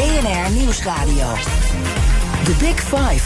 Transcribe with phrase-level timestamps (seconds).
[0.00, 1.34] BNR Nieuwsradio.
[2.44, 3.22] The Big Five.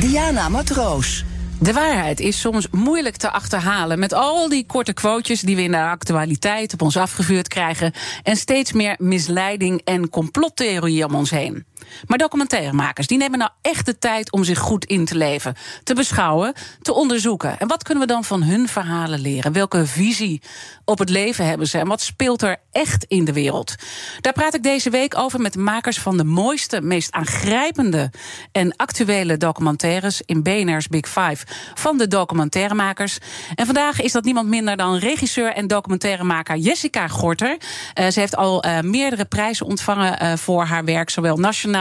[0.00, 1.24] Diana Matroos.
[1.60, 5.70] De waarheid is soms moeilijk te achterhalen met al die korte quotejes die we in
[5.70, 11.66] de actualiteit op ons afgevuurd krijgen en steeds meer misleiding en complottheorieën om ons heen.
[12.06, 15.94] Maar documentairemakers die nemen nou echt de tijd om zich goed in te leven, te
[15.94, 17.58] beschouwen, te onderzoeken.
[17.58, 19.52] En wat kunnen we dan van hun verhalen leren?
[19.52, 20.42] Welke visie
[20.84, 23.74] op het leven hebben ze en wat speelt er echt in de wereld?
[24.20, 28.10] Daar praat ik deze week over met makers van de mooiste, meest aangrijpende
[28.52, 33.18] en actuele documentaires in BNR's Big Five van de documentairemakers.
[33.54, 37.56] En vandaag is dat niemand minder dan regisseur en documentairemaker Jessica Gorter.
[38.00, 41.74] Uh, ze heeft al uh, meerdere prijzen ontvangen uh, voor haar werk, zowel nationaal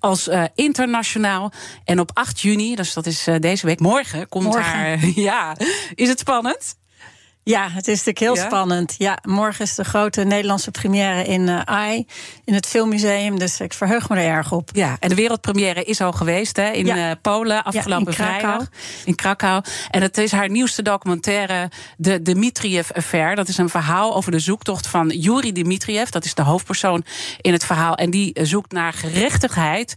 [0.00, 1.52] als internationaal.
[1.84, 4.62] En op 8 juni, dus dat is deze week, morgen, komt morgen.
[4.62, 4.98] haar.
[5.14, 5.56] Ja,
[5.94, 6.76] is het spannend?
[7.48, 8.44] Ja, het is natuurlijk heel ja?
[8.44, 8.94] spannend.
[8.98, 12.06] Ja, morgen is de grote Nederlandse première in uh, AI,
[12.44, 13.38] in het Filmmuseum.
[13.38, 14.70] Dus ik verheug me er erg op.
[14.72, 17.10] Ja, en de wereldpremière is al geweest hè, in ja.
[17.10, 18.68] uh, Polen afgelopen ja, in vrijdag.
[19.04, 19.62] In Krakau.
[19.90, 23.36] En het is haar nieuwste documentaire, De Dmitriev Affair.
[23.36, 26.08] Dat is een verhaal over de zoektocht van Yuri Dmitriev.
[26.08, 27.04] Dat is de hoofdpersoon
[27.40, 27.94] in het verhaal.
[27.94, 29.94] En die zoekt naar gerechtigheid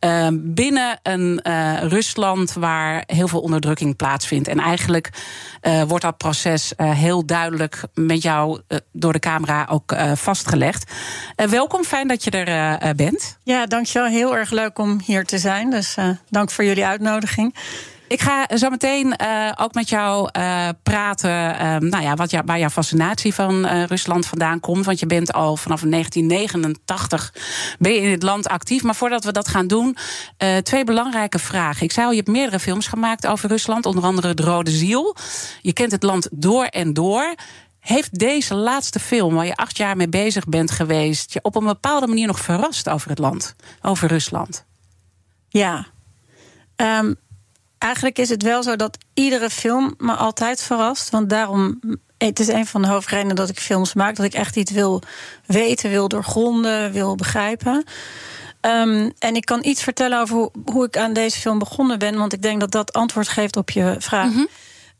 [0.00, 4.48] uh, binnen een uh, Rusland waar heel veel onderdrukking plaatsvindt.
[4.48, 5.10] En eigenlijk
[5.86, 10.92] wordt dat proces heel duidelijk met jou uh, door de camera ook vastgelegd.
[11.50, 13.38] welkom, fijn dat je er bent.
[13.42, 14.08] Ja, dankjewel.
[14.08, 15.70] Heel erg leuk om hier te zijn.
[15.70, 15.96] Dus
[16.28, 17.54] dank voor jullie uitnodiging.
[18.08, 21.30] Ik ga zo meteen uh, ook met jou uh, praten.
[21.30, 24.84] Uh, nou ja, wat jou, waar jouw fascinatie van Rusland vandaan komt.
[24.84, 27.34] Want je bent al vanaf 1989
[27.78, 28.82] ben je in het land actief.
[28.82, 29.96] Maar voordat we dat gaan doen,
[30.62, 31.82] twee belangrijke vragen.
[31.82, 33.86] Ik zei al, je hebt meerdere films gemaakt over Rusland.
[33.86, 35.16] Onder andere Het Rode Ziel.
[35.60, 37.34] Je kent het land door en door.
[37.84, 41.64] Heeft deze laatste film, waar je acht jaar mee bezig bent geweest, je op een
[41.64, 44.64] bepaalde manier nog verrast over het land, over Rusland?
[45.48, 45.86] Ja.
[46.76, 47.16] Um,
[47.84, 51.10] eigenlijk is het wel zo dat iedere film me altijd verrast.
[51.10, 51.80] Want daarom,
[52.18, 54.16] het is een van de hoofdredenen dat ik films maak.
[54.16, 55.02] Dat ik echt iets wil
[55.46, 57.84] weten, wil doorgronden, wil begrijpen.
[58.60, 62.18] Um, en ik kan iets vertellen over hoe, hoe, ik aan deze film begonnen ben.
[62.18, 64.30] Want ik denk dat dat antwoord geeft op je vraag.
[64.30, 64.48] Mm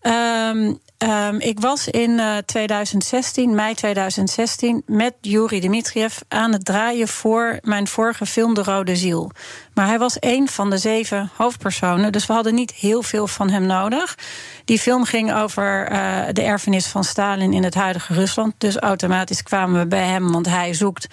[0.00, 0.12] -hmm.
[0.12, 7.08] um, Um, ik was in uh, 2016, mei 2016, met Yuri Dmitriev aan het draaien
[7.08, 9.30] voor mijn vorige film De Rode Ziel.
[9.74, 13.50] Maar hij was een van de zeven hoofdpersonen, dus we hadden niet heel veel van
[13.50, 14.18] hem nodig.
[14.64, 18.54] Die film ging over uh, de erfenis van Stalin in het huidige Rusland.
[18.58, 21.06] Dus automatisch kwamen we bij hem, want hij zoekt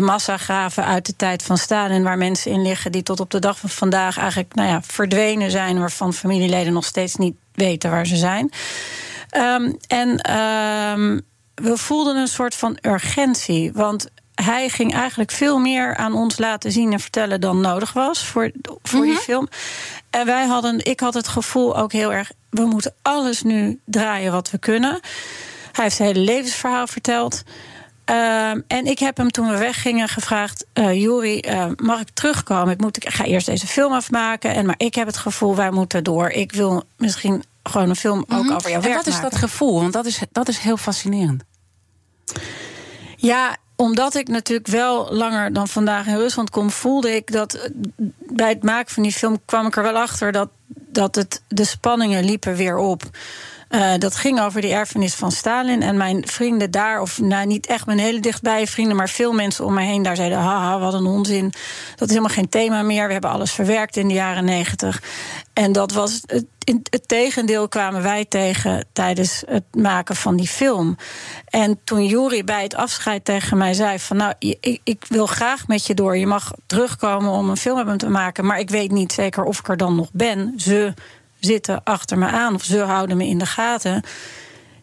[0.00, 3.58] massagraven uit de tijd van Stalin, waar mensen in liggen die tot op de dag
[3.58, 8.16] van vandaag eigenlijk nou ja, verdwenen zijn, waarvan familieleden nog steeds niet weten waar ze
[8.16, 8.50] zijn.
[9.36, 11.20] Um, en um,
[11.54, 13.72] we voelden een soort van urgentie.
[13.72, 18.24] Want hij ging eigenlijk veel meer aan ons laten zien en vertellen dan nodig was
[18.24, 19.14] voor, voor mm -hmm.
[19.14, 19.48] die film.
[20.10, 24.32] En wij hadden, ik had het gevoel ook heel erg, we moeten alles nu draaien
[24.32, 25.00] wat we kunnen.
[25.72, 27.42] Hij heeft zijn hele levensverhaal verteld.
[28.10, 32.72] Uh, en ik heb hem toen we weggingen gevraagd: uh, Juri, uh, mag ik terugkomen?
[32.72, 34.54] Ik, moet, ik ga eerst deze film afmaken.
[34.54, 36.28] En, maar ik heb het gevoel, wij moeten door.
[36.28, 38.52] Ik wil misschien gewoon een film ook -hmm.
[38.52, 39.80] over jouw en werk wat is dat gevoel?
[39.80, 41.42] Want dat is, dat is heel fascinerend.
[43.16, 47.70] Ja, omdat ik natuurlijk wel langer dan vandaag in Rusland kom, voelde ik dat
[48.18, 51.64] bij het maken van die film kwam ik er wel achter dat, dat het, de
[51.64, 53.02] spanningen liepen weer op.
[53.72, 55.82] Uh, dat ging over de erfenis van Stalin.
[55.82, 59.64] En mijn vrienden daar, of nou niet echt mijn hele dichtbij vrienden, maar veel mensen
[59.64, 61.52] om me heen daar zeiden: haha, wat een onzin.
[61.96, 63.06] Dat is helemaal geen thema meer.
[63.06, 65.02] We hebben alles verwerkt in de jaren negentig.
[65.52, 66.46] En dat was het,
[66.90, 70.96] het tegendeel kwamen wij tegen tijdens het maken van die film.
[71.48, 75.66] En toen Juri bij het afscheid tegen mij zei: van nou, ik, ik wil graag
[75.66, 76.16] met je door.
[76.16, 78.46] Je mag terugkomen om een film met me te maken.
[78.46, 80.54] Maar ik weet niet zeker of ik er dan nog ben.
[80.56, 80.94] Ze
[81.44, 84.02] zitten achter me aan of ze houden me in de gaten.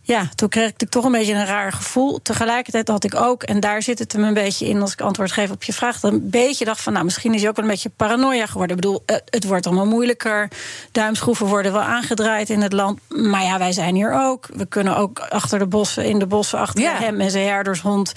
[0.10, 2.22] Ja, toen kreeg ik toch een beetje een raar gevoel.
[2.22, 5.32] Tegelijkertijd had ik ook, en daar zit het hem een beetje in als ik antwoord
[5.32, 7.68] geef op je vraag, dat een beetje dacht van, nou, misschien is hij ook een
[7.68, 8.76] beetje paranoia geworden.
[8.76, 10.48] Ik bedoel, het wordt allemaal moeilijker.
[10.92, 13.00] Duimschroeven worden wel aangedraaid in het land.
[13.08, 14.48] Maar ja, wij zijn hier ook.
[14.54, 18.14] We kunnen ook achter de bossen, in de bossen, achter hem en zijn herdershond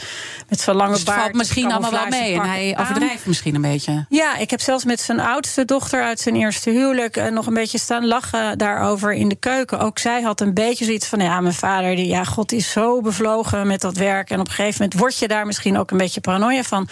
[0.48, 1.20] met zijn lange dus baard.
[1.20, 2.34] valt misschien allemaal wel mee.
[2.34, 4.06] En hij overdrijft misschien een beetje.
[4.08, 7.54] Ja, ik heb zelfs met zijn oudste dochter uit zijn eerste huwelijk eh, nog een
[7.54, 9.78] beetje staan lachen daarover in de keuken.
[9.78, 13.00] Ook zij had een beetje zoiets van, ja, mijn vader die, ja, God is zo
[13.00, 14.30] bevlogen met dat werk.
[14.30, 16.88] En op een gegeven moment word je daar misschien ook een beetje paranoia van.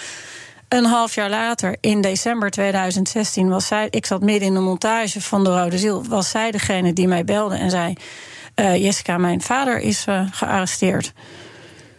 [0.69, 3.87] Een half jaar later, in december 2016, was zij.
[3.90, 6.04] Ik zat midden in de montage van De Rode Ziel.
[6.04, 7.94] Was zij degene die mij belde en zei:
[8.56, 11.12] uh, Jessica, mijn vader is uh, gearresteerd.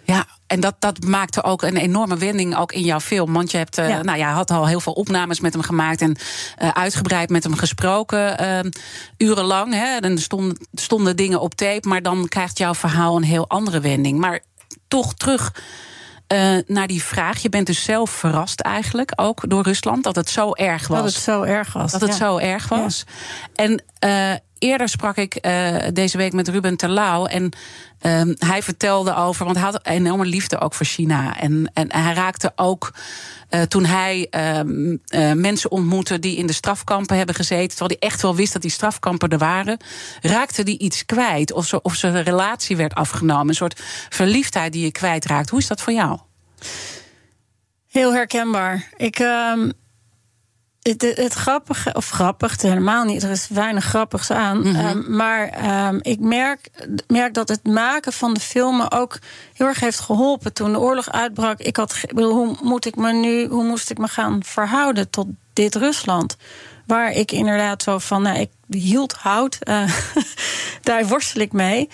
[0.04, 3.34] Ja, en dat, dat maakte ook een enorme wending ook in jouw film.
[3.34, 6.16] Want je hebt, uh, nou ja, had al heel veel opnames met hem gemaakt en
[6.62, 8.44] uh, uitgebreid met hem gesproken.
[8.44, 8.72] Uh,
[9.18, 9.74] urenlang.
[9.74, 11.88] Hè, en stonden, stonden dingen op tape.
[11.88, 14.20] Maar dan krijgt jouw verhaal een heel andere wending.
[14.20, 14.40] Maar
[14.88, 15.64] toch terug.
[16.34, 17.42] Uh, naar die vraag.
[17.42, 20.98] Je bent dus zelf verrast eigenlijk ook door Rusland dat het zo erg was.
[20.98, 21.92] Dat het zo erg was.
[21.92, 22.16] Dat het ja.
[22.16, 23.04] zo erg was.
[23.08, 23.64] Ja.
[23.64, 27.26] En uh, eerder sprak ik uh, deze week met Ruben Terlouw.
[27.26, 27.44] En
[28.02, 31.40] um, hij vertelde over, want hij had een enorme liefde ook voor China.
[31.40, 32.94] En, en hij raakte ook.
[33.50, 38.10] Uh, toen hij uh, uh, mensen ontmoette die in de strafkampen hebben gezeten, terwijl hij
[38.10, 39.78] echt wel wist dat die strafkampen er waren,
[40.22, 41.52] raakte hij iets kwijt.
[41.54, 43.48] Of, ze, of zijn relatie werd afgenomen.
[43.48, 45.50] Een soort verliefdheid die je kwijtraakt.
[45.50, 46.20] Hoe is dat voor jou?
[47.88, 48.90] Heel herkenbaar.
[48.98, 49.20] Ik.
[49.20, 49.80] Um
[50.82, 54.58] het, het, het, grappige, of grappig, helemaal niet, er is weinig grappigs aan.
[54.58, 54.88] Mm -hmm.
[54.88, 56.70] um, maar um, ik merk,
[57.08, 59.20] merk dat het maken van de filmen ook
[59.54, 60.54] heel erg heeft geholpen.
[60.54, 63.90] Toen de oorlog uitbrak, ik had, ik bedoel, hoe moet ik me nu, hoe moest
[63.90, 66.36] ik me gaan verhouden tot dit Rusland?
[66.86, 69.96] Waar ik inderdaad zo van, nou, ik hield hout, uh,
[70.84, 71.90] daar worstel ik mee.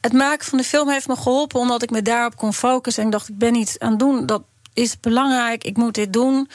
[0.00, 3.02] Het maken van de film heeft me geholpen omdat ik me daarop kon focussen.
[3.02, 4.42] En ik dacht, ik ben iets aan het doen dat
[4.74, 6.48] is belangrijk, ik moet dit doen.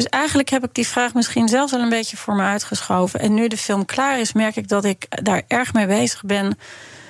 [0.00, 3.20] Dus eigenlijk heb ik die vraag misschien zelfs wel een beetje voor me uitgeschoven.
[3.20, 6.58] En nu de film klaar is, merk ik dat ik daar erg mee bezig ben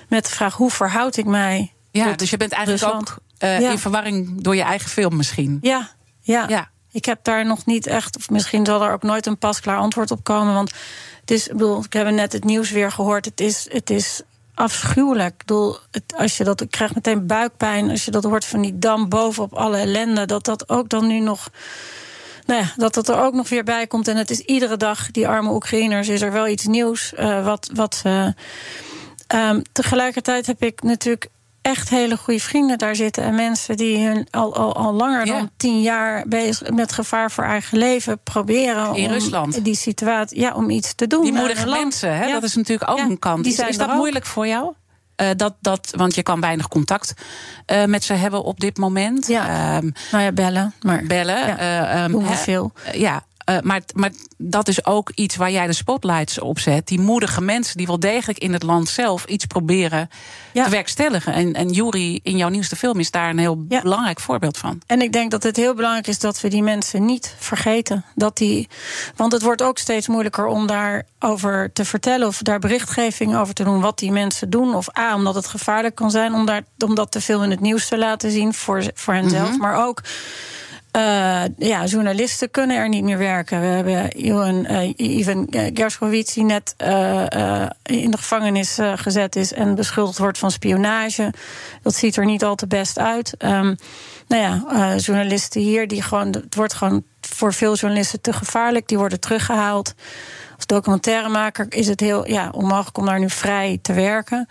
[0.09, 1.73] met de vraag hoe verhoud ik mij.
[1.91, 3.11] Ja, dus je bent eigenlijk Rusland.
[3.11, 3.71] ook uh, ja.
[3.71, 5.59] in verwarring door je eigen film misschien.
[5.61, 5.91] Ja,
[6.21, 6.71] ja, ja.
[6.93, 10.11] Ik heb daar nog niet echt, of misschien zal er ook nooit een pasklaar antwoord
[10.11, 10.55] op komen.
[10.55, 10.73] Want
[11.21, 13.25] het is, ik bedoel, ik heb net het nieuws weer gehoord.
[13.25, 14.23] Het is, het is
[14.55, 15.33] afschuwelijk.
[15.33, 18.61] Ik bedoel, het, als je dat, ik krijg meteen buikpijn als je dat hoort van
[18.61, 20.27] die dam bovenop alle ellende.
[20.27, 21.51] Dat dat ook dan nu nog.
[22.51, 24.09] Nou ja, dat dat er ook nog weer bij komt.
[24.09, 27.13] En het is iedere dag, die arme Oekraïners, is er wel iets nieuws.
[27.19, 27.71] Uh, wat.
[27.75, 28.27] wat uh,
[29.35, 31.29] um, tegelijkertijd heb ik natuurlijk
[31.63, 33.25] echt hele goede vrienden daar zitten.
[33.25, 35.39] En mensen die hun al, al, al langer ja.
[35.39, 38.95] dan tien jaar bezig met gevaar voor eigen leven proberen.
[38.95, 39.65] In om Rusland.
[39.65, 41.23] Die situatie, ja, om iets te doen.
[41.23, 42.27] Die moedige mensen, hè?
[42.27, 42.33] Ja.
[42.33, 43.47] dat is natuurlijk ook ja, een kant.
[43.47, 44.73] Is, is dat moeilijk voor jou?
[45.21, 47.15] Uh, dat, dat, want je kan weinig contact
[47.67, 49.27] uh, met ze hebben op dit moment.
[49.27, 49.77] Ja.
[49.77, 50.75] Um, nou ja, bellen.
[50.83, 51.47] Maar bellen.
[51.47, 52.73] Ja, uh, um, doen we veel.
[52.93, 56.87] ja, uh, maar, maar dat is ook iets waar jij de spotlights op zet.
[56.87, 60.09] Die moedige mensen die wel degelijk in het land zelf iets proberen
[60.53, 60.65] ja.
[60.65, 61.33] te werkstelligen.
[61.33, 63.83] En, en Jury in jouw nieuwste film is daar een heel ja.
[63.83, 64.81] belangrijk voorbeeld van.
[64.87, 68.05] En ik denk dat het heel belangrijk is dat we die mensen niet vergeten.
[68.15, 68.69] Dat die,
[69.17, 73.65] want het wordt ook steeds moeilijker om daarover te vertellen of daar berichtgeving over te
[73.65, 74.75] doen wat die mensen doen.
[74.75, 77.61] Of A, omdat het gevaarlijk kan zijn om, daar, om dat te veel in het
[77.61, 79.45] nieuws te laten zien voor, voor henzelf.
[79.45, 79.61] Mm -hmm.
[79.61, 80.03] Maar ook.
[80.97, 83.61] Uh, ja, journalisten kunnen er niet meer werken.
[83.61, 84.27] We hebben
[84.97, 90.51] Ivan, uh, Gershkovits die net uh, in de gevangenis gezet is en beschuldigd wordt van
[90.51, 91.33] spionage.
[91.83, 93.35] Dat ziet er niet al te best uit.
[93.39, 93.77] Um,
[94.27, 98.89] nou ja, journalisten hier, die gewoon, het wordt gewoon voor veel journalisten te gevaarlijk.
[98.89, 99.95] Die worden teruggehaald.
[100.57, 104.49] Als documentairemaker is het heel ja, onmogelijk om daar nu vrij te werken.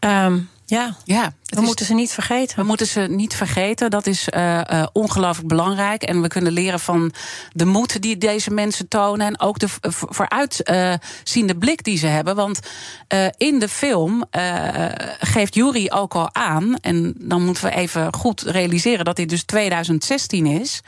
[0.00, 2.56] Um, ja, ja we is, moeten ze niet vergeten.
[2.56, 3.90] We moeten ze niet vergeten.
[3.90, 6.02] Dat is uh, uh, ongelooflijk belangrijk.
[6.02, 7.12] En we kunnen leren van
[7.52, 9.26] de moed die deze mensen tonen.
[9.26, 12.34] En ook de vooruitziende uh, blik die ze hebben.
[12.34, 12.60] Want
[13.36, 14.24] in de film
[15.18, 16.76] geeft Jury ook al aan.
[16.80, 20.80] En dan moeten we even goed realiseren dat dit dus 2016 is.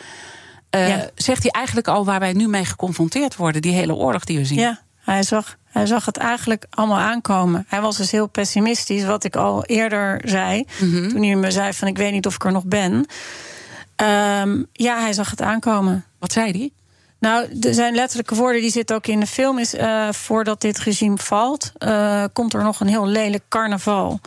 [0.71, 1.11] Ja.
[1.15, 3.63] Zegt hij eigenlijk al waar wij nu mee geconfronteerd worden.
[3.63, 4.59] Die hele oorlog die we zien.
[4.59, 7.65] Ja, hij zag hij zag het eigenlijk allemaal aankomen.
[7.69, 10.65] Hij was dus heel pessimistisch, wat ik al eerder zei.
[10.81, 11.09] Mm -hmm.
[11.09, 12.93] Toen hij me zei van ik weet niet of ik er nog ben.
[12.93, 16.05] Um, ja, hij zag het aankomen.
[16.19, 16.71] Wat zei hij?
[17.19, 20.79] Nou, de, zijn letterlijke woorden, die zitten ook in de film, is uh, voordat dit
[20.79, 24.21] regime valt, uh, komt er nog een heel lelijk carnaval.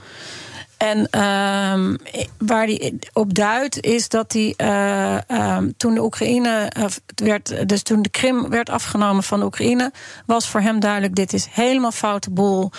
[0.78, 1.98] En um,
[2.38, 7.82] waar hij op duidt is dat hij uh, um, toen de Oekraïne uh, werd, dus
[7.82, 9.92] toen de Krim werd afgenomen van de Oekraïne,
[10.26, 12.72] was voor hem duidelijk: dit is helemaal foute boel.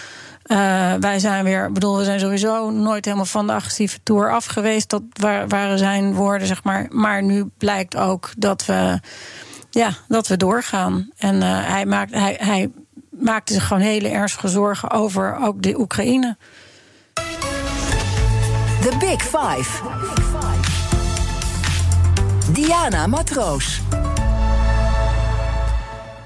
[0.47, 4.45] Uh, wij zijn weer, bedoel, we zijn sowieso nooit helemaal van de agressieve tour af
[4.45, 4.91] geweest.
[4.91, 5.03] Dat
[5.49, 6.87] waren zijn woorden, zeg maar.
[6.91, 9.01] Maar nu blijkt ook dat we,
[9.71, 11.11] ja, dat we doorgaan.
[11.17, 12.71] En hij, maakt, hij, hij
[13.11, 16.37] maakte zich gewoon hele ernstige zorgen over ook de Oekraïne.
[18.81, 19.83] The Big Five.
[22.53, 23.81] Diana Matroos.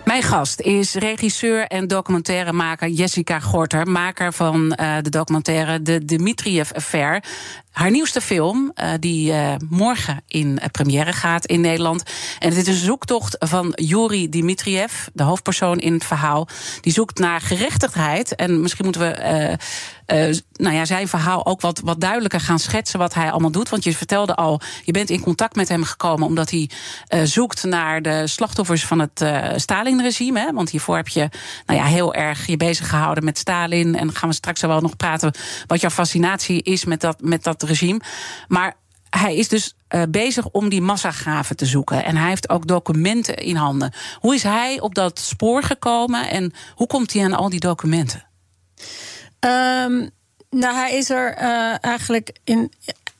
[0.04, 6.72] Mijn gast is regisseur en documentairemaker Jessica Gorter, maker van uh, de documentaire De Dmitriev
[6.72, 7.24] Affair.
[7.72, 12.02] Haar nieuwste film, uh, die uh, morgen in première gaat in Nederland.
[12.38, 16.48] En het is een zoektocht van Yuri Dmitriev, de hoofdpersoon in het verhaal.
[16.80, 18.34] Die zoekt naar gerechtigheid.
[18.34, 19.58] En misschien moeten we
[20.52, 23.68] nou ja, zijn verhaal ook wat, wat duidelijker gaan schetsen wat hij allemaal doet.
[23.68, 26.70] Want je vertelde al, je bent in contact met hem gekomen omdat hij
[27.24, 29.24] zoekt naar de slachtoffers van het
[29.56, 30.40] Stalin-regime.
[30.40, 30.52] Hè?
[30.52, 31.28] Want hiervoor heb je
[31.66, 33.96] nou ja, heel erg je bezig gehouden met Stalin.
[33.96, 35.34] En gaan we straks wel nog praten
[35.66, 38.00] wat jouw fascinatie is met dat, met dat regime.
[38.48, 38.74] Maar
[39.10, 42.04] hij is dus uh, bezig om die massagraven te zoeken.
[42.04, 43.92] En hij heeft ook documenten in handen.
[44.18, 48.26] Hoe is hij op dat spoor gekomen en hoe komt hij aan al die documenten?
[49.40, 50.10] Um,
[50.50, 52.72] nou, hij is er uh, eigenlijk in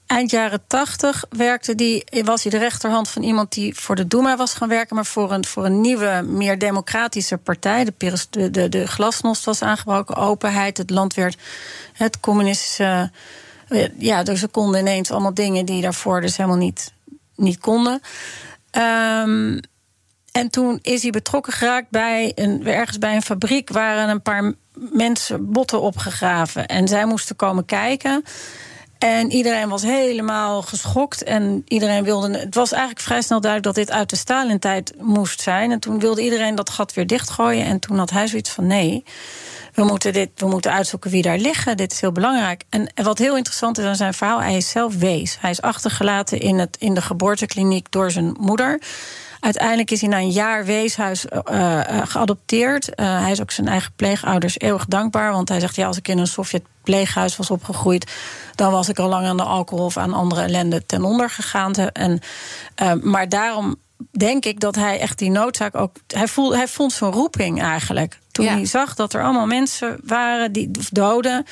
[0.07, 4.37] eind jaren tachtig werkte die, was hij de rechterhand van iemand die voor de Duma
[4.37, 7.85] was gaan werken, maar voor een, voor een nieuwe, meer democratische partij.
[7.85, 11.37] De, de, de, de glasnost was aangebroken, openheid, het land werd
[11.93, 13.11] het communistische.
[13.99, 16.93] Ja, dus ze konden ineens allemaal dingen die daarvoor dus helemaal niet,
[17.37, 18.01] niet konden.
[18.77, 19.61] Um,
[20.33, 24.53] en toen is hij betrokken geraakt bij een, ergens bij een fabriek waren een paar
[24.75, 26.67] mensen botten opgegraven.
[26.67, 28.25] En zij moesten komen kijken.
[28.99, 31.23] En iedereen was helemaal geschokt.
[31.23, 32.39] En iedereen wilde.
[32.39, 35.71] Het was eigenlijk vrij snel duidelijk dat dit uit de Stalin-tijd moest zijn.
[35.71, 37.65] En toen wilde iedereen dat gat weer dichtgooien.
[37.65, 39.05] En toen had hij zoiets van: nee.
[39.73, 41.77] We moeten, dit, we moeten uitzoeken wie daar liggen.
[41.77, 42.65] Dit is heel belangrijk.
[42.69, 45.37] En wat heel interessant is aan zijn verhaal: hij is zelf wees.
[45.41, 48.81] Hij is achtergelaten in, het, in de geboortekliniek door zijn moeder.
[49.41, 52.89] Uiteindelijk is hij na een jaar weeshuis uh, uh, geadopteerd.
[52.89, 55.33] Uh, hij is ook zijn eigen pleegouders eeuwig dankbaar.
[55.33, 58.13] Want hij zegt: ja, als ik in een Sovjet-pleeghuis was opgegroeid.
[58.55, 61.75] dan was ik al lang aan de alcohol of aan andere ellende ten onder gegaan.
[61.75, 62.21] En,
[63.03, 63.77] maar daarom
[64.11, 65.97] denk ik dat hij echt die noodzaak ook.
[66.07, 68.19] Hij, voel, hij vond zijn roeping eigenlijk.
[68.33, 68.53] Toen ja.
[68.53, 71.45] hij zag dat er allemaal mensen waren, die doden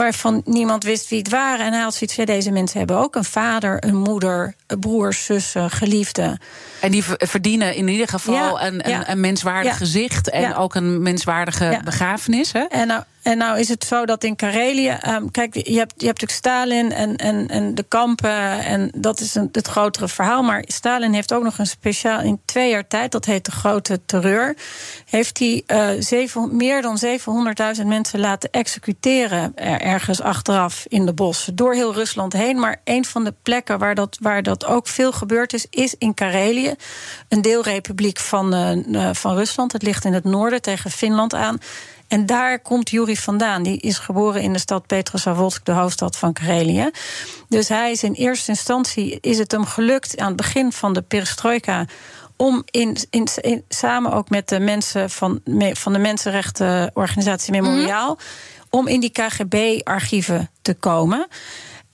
[0.00, 1.66] waarvan niemand wist wie het waren.
[1.66, 5.70] En hij had zoiets van, deze mensen hebben ook een vader, een moeder, broers, zussen,
[5.70, 6.38] geliefden.
[6.80, 8.98] En die verdienen in ieder geval ja, een, ja.
[8.98, 12.52] een, een, menswaardig gezicht en ook een menswaardige begrafenis.
[12.52, 12.60] Hè?
[12.60, 14.98] En nou, en nou is het zo dat in Karelië.
[15.08, 18.64] Um, kijk, je hebt, je hebt natuurlijk Stalin en, en, en de kampen.
[18.64, 20.42] En dat is een, het grotere verhaal.
[20.42, 22.20] Maar Stalin heeft ook nog een speciaal.
[22.20, 24.56] In twee jaar tijd, dat heet de grote terreur.
[25.04, 26.98] Heeft hij uh, zeven, meer dan
[27.78, 29.52] 700.000 mensen laten executeren.
[29.90, 31.56] Ergens achteraf in de bossen.
[31.56, 32.58] Door heel Rusland heen.
[32.58, 35.66] Maar een van de plekken waar dat, waar dat ook veel gebeurd is.
[35.70, 36.74] is in Karelië.
[37.28, 39.72] Een deelrepubliek van, uh, van Rusland.
[39.72, 41.58] Het ligt in het noorden tegen Finland aan.
[42.08, 43.62] En daar komt Juri vandaan.
[43.62, 46.90] Die is geboren in de stad Petrozavodsk, de hoofdstad van Karelië.
[47.48, 51.02] Dus hij is in eerste instantie is het hem gelukt aan het begin van de
[51.02, 51.86] perestroika
[52.40, 55.40] om in, in, in, samen ook met de mensen van,
[55.72, 58.18] van de mensenrechtenorganisatie Memoriaal,
[58.70, 61.26] om in die KGB-archieven te komen.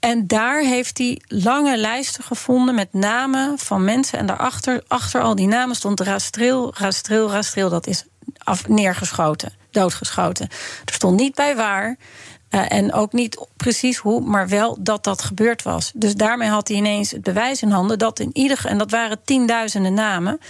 [0.00, 4.18] En daar heeft hij lange lijsten gevonden met namen van mensen.
[4.18, 7.68] En daarachter, achter al die namen stond Rastril, Rastril, Rastril.
[7.68, 8.04] Dat is
[8.38, 10.48] af, neergeschoten doodgeschoten.
[10.84, 11.96] Er stond niet bij waar.
[12.50, 15.92] Uh, en ook niet precies hoe, maar wel dat dat gebeurd was.
[15.94, 19.18] Dus daarmee had hij ineens het bewijs in handen dat in ieder en dat waren
[19.24, 20.40] tienduizenden namen.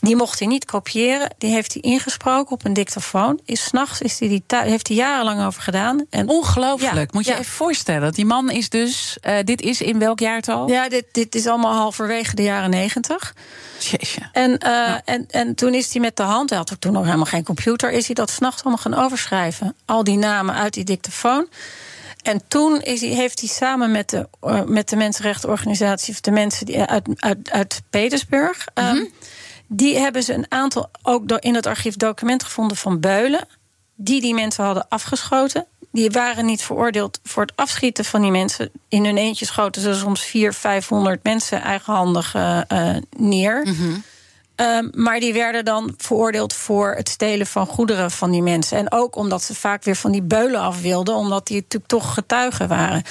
[0.00, 1.34] Die mocht hij niet kopiëren.
[1.38, 3.40] Die heeft hij ingesproken op een dictafoon.
[3.44, 6.06] Is s'nachts is hij die heeft hij jarenlang over gedaan.
[6.10, 7.12] En Ongelooflijk.
[7.12, 7.38] Moet je ja.
[7.38, 8.00] even voorstellen.
[8.00, 9.16] Dat die man is dus.
[9.22, 10.68] Uh, dit is in welk jaartal?
[10.68, 13.34] Ja, dit, dit is allemaal halverwege de jaren negentig.
[13.78, 14.20] Jeetje.
[14.32, 15.02] En, uh, ja.
[15.04, 17.44] en, en toen is hij met de hand, hij had ook toen nog helemaal geen
[17.44, 19.76] computer, is hij dat s'nachts allemaal gaan overschrijven.
[19.84, 21.48] Al die namen uit die dictafoon.
[22.22, 26.30] En toen is hij, heeft hij samen met de, uh, met de mensenrechtenorganisatie, of de
[26.30, 28.66] mensen die uit, uit, uit Petersburg.
[28.74, 29.08] Mm -hmm.
[29.72, 33.46] Die hebben ze een aantal ook in het archief documenten gevonden van Beulen.
[33.94, 35.66] Die die mensen hadden afgeschoten.
[35.92, 38.70] Die waren niet veroordeeld voor het afschieten van die mensen.
[38.88, 43.66] In hun eentje schoten ze soms 400, 500 mensen eigenhandig uh, neer.
[43.66, 44.02] Mm.
[44.60, 48.78] Ehm, maar die werden dan veroordeeld voor het stelen van goederen van die mensen.
[48.78, 52.14] En ook omdat ze vaak weer van die beulen af wilden, omdat die natuurlijk toch
[52.14, 53.02] getuigen waren.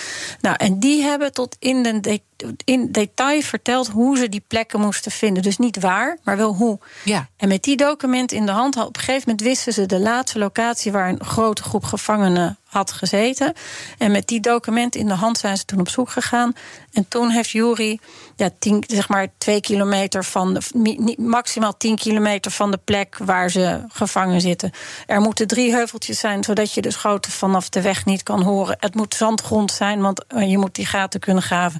[0.42, 2.22] Nou, en die hebben tot in, de
[2.64, 5.44] in detail verteld hoe ze die plekken moesten vinden.
[5.44, 6.80] Dus niet waar, maar wel hoe.
[7.04, 7.30] Ja.
[7.38, 10.40] En met die documenten in de hand, op een gegeven moment wisten ze de laatste
[10.40, 13.54] locatie waar een grote groep gevangenen had gezeten.
[13.98, 16.54] En met die documenten in de hand zijn ze toen op zoek gegaan.
[16.94, 18.00] En toen heeft Jury
[18.40, 23.50] ja, tien, zeg maar twee kilometer van de, maximaal tien kilometer van de plek waar
[23.50, 24.72] ze gevangen zitten.
[25.06, 28.78] Er moeten drie heuveltjes zijn, zodat je de schoten vanaf de weg niet kan horen.
[28.80, 31.80] Het moet zandgrond zijn, want eh, je moet die gaten kunnen graven.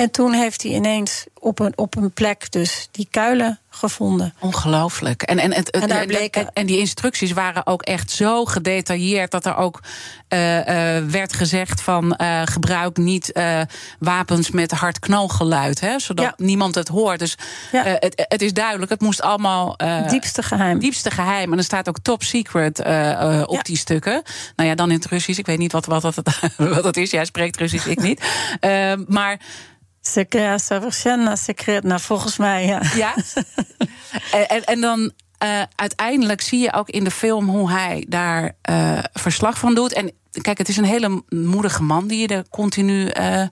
[0.00, 4.34] En toen heeft hij ineens op een, op een plek dus die kuilen gevonden.
[4.38, 5.22] Ongelooflijk.
[5.22, 5.88] En, en, het, en,
[6.30, 9.80] en, en, die instructies waren ook echt zo gedetailleerd dat er ook
[10.28, 10.64] uh, uh,
[11.06, 13.32] werd gezegd van uh, gebruik niet
[13.98, 17.18] wapens met hard knalgeluid, hè, zodat niemand het hoort.
[17.18, 17.36] Dus
[17.72, 17.82] ja.
[17.84, 19.76] het, het, is duidelijk, het moest allemaal
[20.08, 20.78] diepste geheim.
[20.78, 21.52] Diepste geheim.
[21.52, 23.62] En er staat ook top secret op ja.
[23.62, 24.22] die stukken.
[24.56, 25.38] Nou ja, dan in het Russisch.
[25.38, 26.14] Ik weet niet wat, wat, dat,
[26.56, 27.10] wat dat is.
[27.10, 28.22] Jij spreekt Russisch, ik niet.
[29.06, 29.40] maar
[30.00, 32.82] Sekrea Savrshena Secreta, nou, volgens mij, ja.
[32.94, 33.14] Ja?
[34.48, 38.98] en, en dan eh, uiteindelijk zie je ook in de film hoe hij daar eh,
[39.12, 39.92] verslag van doet.
[39.92, 43.46] En kijk, het is een hele moedige man die je er continu eh,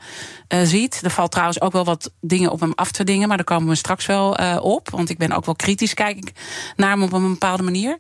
[0.62, 1.00] ziet.
[1.02, 3.68] Er valt trouwens ook wel wat dingen op hem af te dingen, maar daar komen
[3.68, 4.90] we straks wel op.
[4.90, 6.32] Want ik ben ook wel kritisch, kijk ik
[6.76, 7.96] naar hem op een bepaalde manier.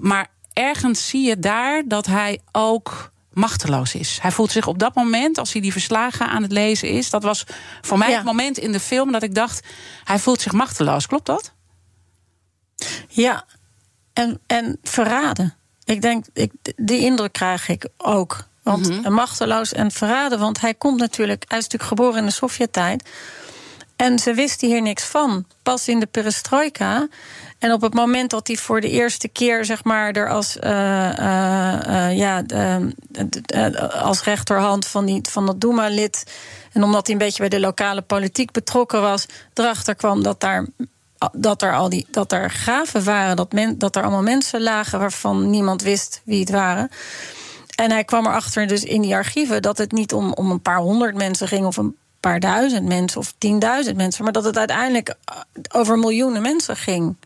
[0.00, 4.18] maar ergens zie je daar dat hij ook machteloos is.
[4.22, 7.22] Hij voelt zich op dat moment, als hij die verslagen aan het lezen is, dat
[7.22, 7.44] was
[7.80, 9.66] voor mij het moment in de film dat ik dacht,
[10.04, 11.06] hij voelt zich machteloos.
[11.06, 11.52] Klopt dat?
[13.08, 13.44] Ja,
[14.12, 15.54] en, en verraden.
[15.84, 18.46] Ik denk, ik, die indruk krijg ik ook.
[18.62, 22.32] Want mm machteloos en verraden, want hij komt natuurlijk, hij is natuurlijk geboren in de
[22.32, 23.08] Sovjet-tijd.
[23.96, 25.46] En ze wisten hier niks van.
[25.62, 27.08] Pas in de perestroika
[27.64, 30.70] en op het moment dat hij voor de eerste keer, zeg maar, er als, uh,
[30.70, 32.42] uh, ja,
[34.02, 36.24] als rechterhand van, die, van dat Duma-lid.
[36.72, 40.66] En omdat hij een beetje bij de lokale politiek betrokken was, erachter kwam dat daar.
[41.32, 44.98] Dat er, al die, dat er graven waren, dat, men, dat er allemaal mensen lagen
[44.98, 46.90] waarvan niemand wist wie het waren.
[47.74, 50.78] En hij kwam erachter, dus in die archieven, dat het niet om, om een paar
[50.78, 55.14] honderd mensen ging of een paar duizend mensen of tienduizend mensen, maar dat het uiteindelijk
[55.72, 57.16] over miljoenen mensen ging.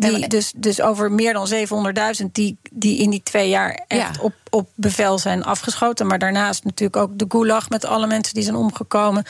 [0.00, 1.48] Die, dus, dus over meer dan
[2.20, 6.06] 700.000 die, die in die twee jaar echt op, op bevel zijn afgeschoten.
[6.06, 9.24] Maar daarnaast natuurlijk ook de gulag met alle mensen die zijn omgekomen.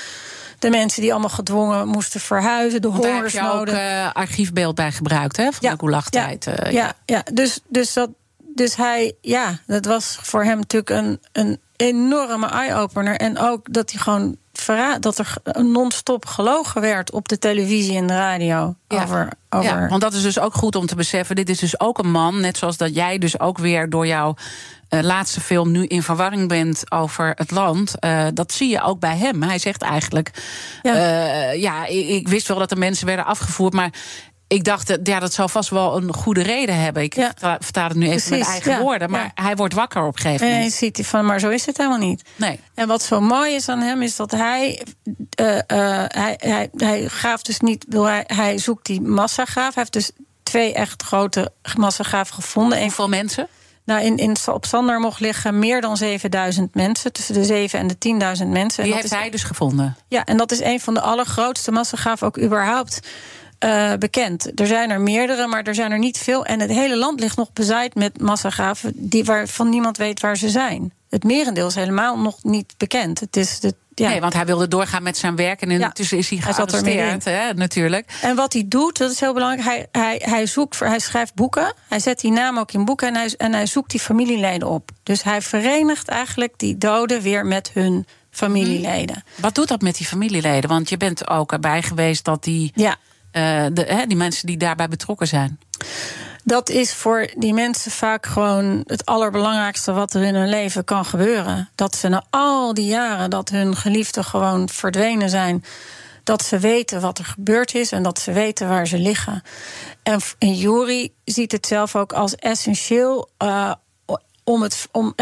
[0.59, 2.83] De mensen die allemaal gedwongen moesten verhuizen.
[2.83, 3.75] De hongersnoden.
[3.75, 5.45] Daar heb je ook uh, archiefbeeld bij gebruikt, hè?
[5.45, 6.45] Van ja, de gulag-tijd.
[6.45, 10.91] Ja, uh, ja, ja, Dus, dus, dat, dus hij, ja, dat was voor hem natuurlijk
[10.91, 13.17] een, een enorme eye-opener.
[13.17, 14.37] En ook dat hij gewoon
[15.01, 18.75] dat er non-stop gelogen werd op de televisie en de radio.
[18.89, 19.03] Ja.
[19.03, 19.71] Over, over...
[19.71, 21.37] Ja, want dat is dus ook goed om te beseffen.
[21.37, 24.35] Dit is dus ook een man, net zoals dat jij dus ook weer door jouw
[24.91, 27.95] uh, laatste film nu in verwarring bent over het land.
[28.01, 29.43] Uh, dat zie je ook bij hem.
[29.43, 30.31] Hij zegt eigenlijk:
[30.83, 33.93] Ja, uh, ja ik, ik, wist wel dat er mensen werden afgevoerd, maar
[34.50, 37.02] ik dacht, ja, dat zou vast wel een goede reden hebben.
[37.02, 37.15] Ik
[37.58, 39.10] vertaal het nu even Precies, met eigen woorden.
[39.10, 40.65] Maar hij wordt wakker op een gegeven moment.
[40.65, 42.23] En je ziet hij van, maar zo is het helemaal niet.
[42.36, 42.60] Nee.
[42.75, 44.82] En wat zo mooi is aan hem, is dat hij...
[45.41, 45.60] Uh, uh,
[46.06, 47.86] hij, hij, hij graaft dus niet...
[47.89, 49.75] Hij, hij zoekt die massagraaf.
[49.75, 50.10] Hij heeft dus
[50.43, 52.80] twee echt grote massagraven gevonden.
[52.80, 53.49] Hoeveel mensen?
[53.84, 57.13] Nou, in, in, op Sander mocht liggen meer dan 7000 mensen.
[57.13, 58.84] Tussen de 7 en de 10.000 mensen.
[58.84, 59.97] Die heeft hij dus gevonden?
[60.08, 63.00] Ja, en dat is een van de allergrootste massagraven ook überhaupt
[63.65, 64.61] uh, bekend.
[64.61, 66.45] Er zijn er meerdere, maar er zijn er niet veel.
[66.45, 70.49] En het hele land ligt nog bezaaid met massagraven die waarvan niemand weet waar ze
[70.49, 70.93] zijn.
[71.09, 73.21] Het merendeel is helemaal nog niet bekend.
[73.21, 74.09] Het is de, ja.
[74.09, 77.55] Nee, want hij wilde doorgaan met zijn werk en intussen is hij gearresteerd, hij hè,
[77.55, 78.19] natuurlijk.
[78.23, 79.69] En wat hij doet, dat is heel belangrijk.
[79.69, 81.75] Hij, hij, hij, zoekt, hij schrijft boeken.
[81.89, 84.91] Hij zet die naam ook in boeken en hij, en hij zoekt die familieleden op.
[85.03, 89.23] Dus hij verenigt eigenlijk die doden weer met hun familieleden.
[89.25, 89.43] Mhm.
[89.43, 90.71] Wat doet dat met die familieleden?
[90.71, 92.73] Want je bent ook erbij geweest dat die...
[92.75, 92.97] Ja
[93.32, 95.58] uh, de, hè, die mensen die daarbij betrokken zijn?
[96.45, 101.04] Dat is voor die mensen vaak gewoon het allerbelangrijkste wat er in hun leven kan
[101.04, 101.69] gebeuren.
[101.75, 105.64] Dat ze na al die jaren dat hun geliefden gewoon verdwenen zijn,
[106.25, 109.43] dat ze weten wat er gebeurd is en dat ze weten waar ze liggen.
[110.02, 113.73] En, en ziet het zelf ook als essentieel uh,
[114.45, 115.13] om, het, om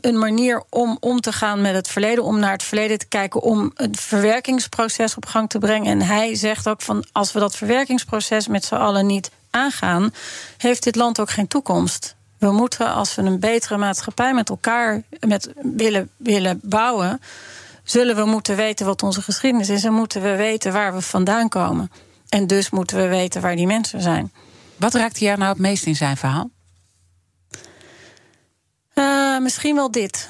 [0.00, 3.42] een manier om om te gaan met het verleden, om naar het verleden te kijken,
[3.42, 5.90] om een verwerkingsproces op gang te brengen.
[5.90, 10.14] En hij zegt ook van als we dat verwerkingsproces met z'n allen niet aangaan,
[10.56, 12.16] heeft dit land ook geen toekomst.
[12.38, 17.20] We moeten, als we een betere maatschappij met elkaar met willen, willen bouwen,
[17.84, 21.48] zullen we moeten weten wat onze geschiedenis is en moeten we weten waar we vandaan
[21.48, 21.90] komen.
[22.28, 24.32] en dus moeten we weten waar die mensen zijn.
[24.76, 26.50] Wat raakte jij nou het meest in zijn verhaal?
[28.94, 30.28] Uh, misschien wel dit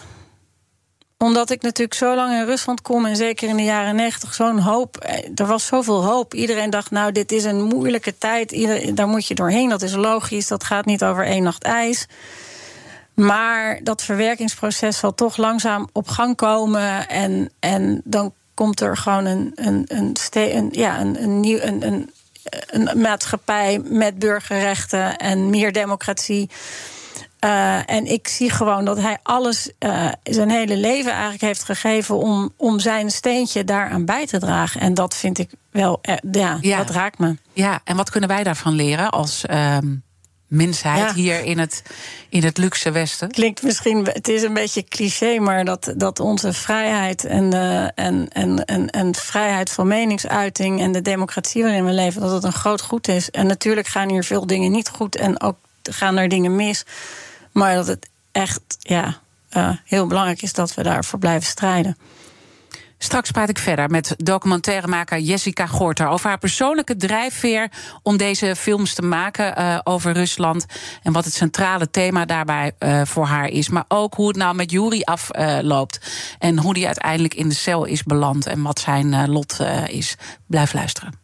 [1.25, 4.59] omdat ik natuurlijk zo lang in Rusland kom en zeker in de jaren negentig zo'n
[4.59, 4.97] hoop.
[4.97, 6.35] Eh, er was zoveel hoop.
[6.35, 8.53] Iedereen dacht, nou, dit is een moeilijke tijd.
[8.53, 9.69] Ieder, daar moet je doorheen.
[9.69, 10.49] Dat is logisch.
[10.49, 12.07] Dat gaat niet over één nacht ijs.
[13.15, 17.09] Maar dat verwerkingsproces zal toch langzaam op gang komen.
[17.09, 21.87] En, en dan komt er gewoon een, een, een, een ja, een, een, nieuw, een,
[21.87, 22.11] een,
[22.67, 26.51] een maatschappij met burgerrechten en meer democratie.
[27.45, 32.19] Uh, en ik zie gewoon dat hij alles, uh, zijn hele leven eigenlijk heeft gegeven
[32.19, 34.81] om, om zijn steentje daaraan bij te dragen.
[34.81, 37.37] En dat vind ik wel, uh, ja, ja, dat raakt me.
[37.53, 39.95] Ja, en wat kunnen wij daarvan leren als ehm,
[40.47, 41.83] mensheid hier in het,
[42.29, 43.31] in het luxe Westen?
[43.31, 47.53] Klinkt misschien, het is een beetje cliché, maar dat, dat onze vrijheid en,
[47.95, 52.45] en, en, en, en vrijheid van meningsuiting en de democratie waarin we leven, dat het
[52.45, 53.31] een groot goed is.
[53.31, 55.57] En natuurlijk gaan hier veel dingen niet goed en ook
[55.91, 56.85] gaan er dingen mis.
[57.55, 59.21] Maar dat het echt ja,
[59.57, 61.97] uh, heel belangrijk is dat we daarvoor blijven strijden.
[62.99, 67.71] Straks praat ik verder met documentairemaker Jessica Gorter over haar persoonlijke drijfveer
[68.03, 70.67] om deze films te maken uh, over Rusland
[71.03, 73.69] en wat het centrale thema daarbij uh, voor haar is.
[73.69, 76.01] Maar ook hoe het nou met Yuri afloopt
[76.39, 80.17] en hoe die uiteindelijk in de cel is beland en wat zijn lot is.
[80.47, 81.24] Blijf luisteren.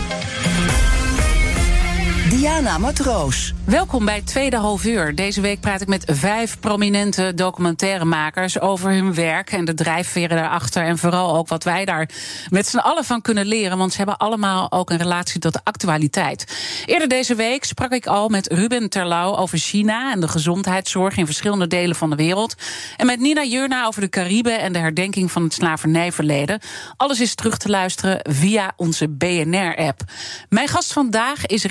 [2.31, 3.53] Diana Matroos.
[3.65, 5.15] Welkom bij tweede half uur.
[5.15, 10.83] Deze week praat ik met vijf prominente documentairemakers over hun werk en de drijfveren daarachter.
[10.83, 12.09] En vooral ook wat wij daar
[12.49, 13.77] met z'n allen van kunnen leren.
[13.77, 16.57] Want ze hebben allemaal ook een relatie tot de actualiteit.
[16.85, 21.25] Eerder deze week sprak ik al met Ruben Terlouw over China en de gezondheidszorg in
[21.25, 22.55] verschillende delen van de wereld.
[22.97, 26.59] En met Nina Jurna over de Cariben en de herdenking van het slavernijverleden.
[26.97, 30.01] Alles is terug te luisteren via onze BNR-app.
[30.49, 31.63] Mijn gast vandaag is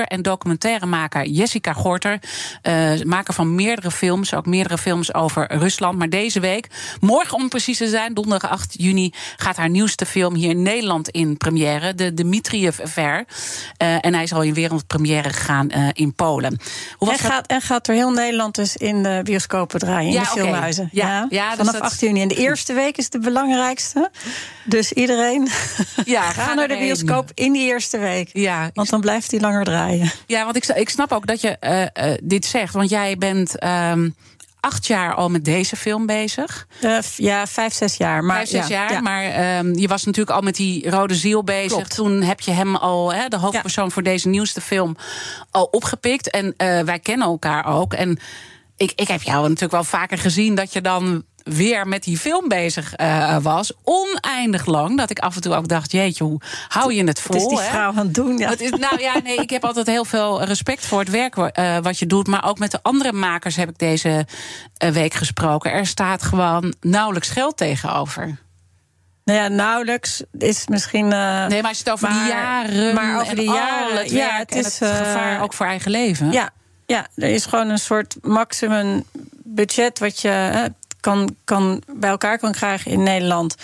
[0.00, 2.18] regisseur en documentairemaker Jessica Gorter.
[2.62, 5.98] Uh, maker van meerdere films, ook meerdere films over Rusland.
[5.98, 6.66] Maar deze week,
[7.00, 11.08] morgen om precies te zijn, donderdag 8 juni, gaat haar nieuwste film hier in Nederland
[11.08, 11.94] in première.
[11.94, 13.24] De Dmitriev Affair.
[13.82, 16.60] Uh, en hij is al in wereldpremière gegaan uh, in Polen.
[16.98, 20.12] Hoe was en, gaat, en gaat er heel Nederland dus in de bioscopen draaien, in
[20.12, 20.88] ja, de filmhuizen.
[20.92, 22.22] Ja, ja, ja, vanaf dus 8 juni.
[22.22, 24.10] En de eerste week is de belangrijkste.
[24.70, 25.48] Dus iedereen
[26.04, 28.30] ja, ga naar de bioscoop in die eerste week.
[28.32, 30.10] Ja, want dan blijft hij langer draaien.
[30.26, 32.74] Ja, want ik, ik snap ook dat je uh, uh, dit zegt.
[32.74, 33.64] Want jij bent.
[33.64, 34.14] Um,
[34.60, 36.66] acht jaar al met deze film bezig.
[36.80, 38.24] Uh, ja, vijf, zes jaar.
[38.24, 38.92] Maar, vijf, zes ja, jaar.
[38.92, 39.00] Ja.
[39.00, 41.72] Maar um, je was natuurlijk al met die Rode Ziel bezig.
[41.72, 41.94] Klopt.
[41.94, 43.90] Toen heb je hem al, hè, de hoofdpersoon ja.
[43.90, 44.96] voor deze nieuwste film,
[45.50, 46.30] al opgepikt.
[46.30, 46.54] En
[46.84, 47.94] wij kennen elkaar ook.
[47.94, 48.18] En
[48.76, 52.48] ik, ik heb jou natuurlijk wel vaker gezien dat je dan weer met die film
[52.48, 53.72] bezig uh, was.
[53.84, 54.96] Oneindig lang.
[54.96, 57.34] Dat ik af en toe ook dacht: jeetje, hoe hou je het vol?
[57.34, 58.38] Het is die vrouw aan het doen.
[58.38, 58.58] Ja.
[58.58, 61.98] Is, nou ja, nee, ik heb altijd heel veel respect voor het werk uh, wat
[61.98, 62.26] je doet.
[62.26, 64.26] Maar ook met de andere makers heb ik deze
[64.84, 65.72] uh, week gesproken.
[65.72, 68.38] Er staat gewoon nauwelijks geld tegenover.
[69.24, 71.04] Nou ja, nauwelijks is misschien.
[71.04, 72.94] Uh, nee, maar als je het over maar, die jaren.
[72.94, 73.96] Maar over die jaren.
[73.96, 76.32] Het ja, het is het gevaar ook voor eigen leven.
[76.32, 76.50] Ja,
[76.86, 79.04] ja, er is gewoon een soort maximum
[79.44, 83.54] budget wat je kan, kan bij elkaar kan krijgen in Nederland.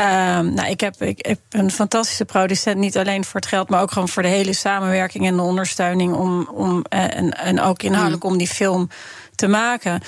[0.00, 0.06] Uh,
[0.38, 3.92] nou, ik heb, ik heb een fantastische producent, niet alleen voor het geld, maar ook
[3.92, 8.24] gewoon voor de hele samenwerking en de ondersteuning om, om eh, en, en ook inhoudelijk
[8.24, 8.88] om die film
[9.34, 10.02] te maken.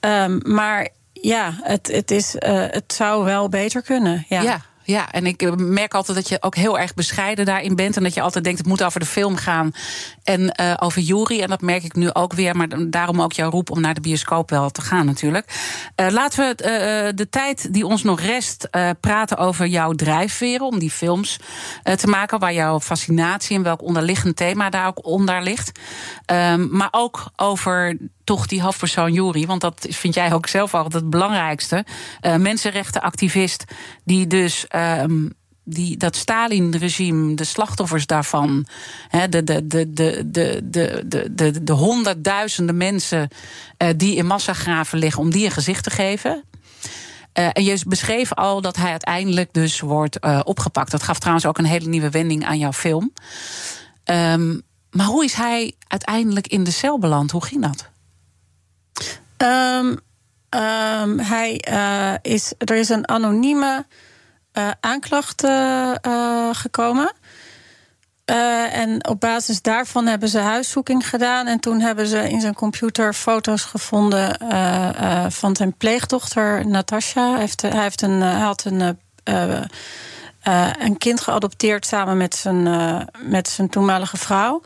[0.00, 2.40] Um, maar ja, het, het, is, uh,
[2.70, 4.26] het zou wel beter kunnen.
[4.28, 4.60] ja.
[4.84, 7.96] Ja, en ik eh, merk altijd dat je ook heel erg bescheiden daarin bent.
[7.96, 9.72] En dat je altijd denkt, het moet over de film gaan.
[10.22, 11.40] En uh, over Jury.
[11.40, 12.56] En dat merk ik nu ook weer.
[12.56, 15.46] Maar daarom ook jouw roep om naar de bioscoop wel te gaan natuurlijk.
[15.96, 18.68] Uh, laten we uh, de tijd die ons nog rest
[19.00, 20.66] praten over jouw drijfveren.
[20.66, 21.40] Om die films
[21.96, 22.38] te maken.
[22.38, 25.80] Waar jouw fascinatie en welk onderliggend thema daar ook onder ligt.
[26.32, 29.46] Um, maar ook over toch die hoofdpersoon Jury.
[29.46, 31.84] Want dat vind jij ook zelf altijd het belangrijkste.
[32.22, 33.64] Uh, mensenrechtenactivist
[34.04, 34.66] die dus.
[34.76, 35.32] Um,
[35.66, 38.66] die, dat Stalin-regime, de slachtoffers daarvan,
[39.08, 43.28] he, de, de, de, de, de, de, de, de honderdduizenden mensen
[43.78, 46.44] uh, die in massagraven liggen, om die een gezicht te geven.
[47.38, 50.90] Uh, en je beschreef al dat hij uiteindelijk dus wordt opgepakt.
[50.90, 53.12] Dat gaf trouwens ook een hele nieuwe wending aan jouw film.
[54.04, 57.30] Um, maar hoe is hij uiteindelijk in de cel beland?
[57.30, 57.90] Hoe ging dat?
[59.36, 59.86] Um,
[60.50, 63.84] um, hij uh, is, er is een anonieme
[64.52, 65.90] uh, aanklacht uh,
[66.52, 67.12] gekomen.
[68.24, 71.46] En op basis daarvan hebben ze huiszoeking gedaan.
[71.46, 74.36] En toen hebben ze in zijn computer foto's gevonden
[75.32, 77.30] van zijn pleegdochter Natasha.
[77.30, 78.98] Hij, heeft, hij, heeft een, had een,
[80.78, 82.62] een kind geadopteerd samen met zijn,
[83.18, 84.62] met zijn toenmalige vrouw.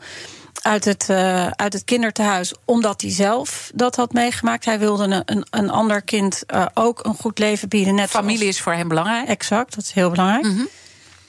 [0.61, 1.09] Uit het,
[1.55, 4.65] uit het kinderthuis, omdat hij zelf dat had meegemaakt.
[4.65, 7.95] Hij wilde een, een, een ander kind ook een goed leven bieden.
[7.95, 9.27] Net Familie zoals, is voor hem belangrijk.
[9.27, 10.43] Exact, dat is heel belangrijk.
[10.43, 10.67] Mm -hmm.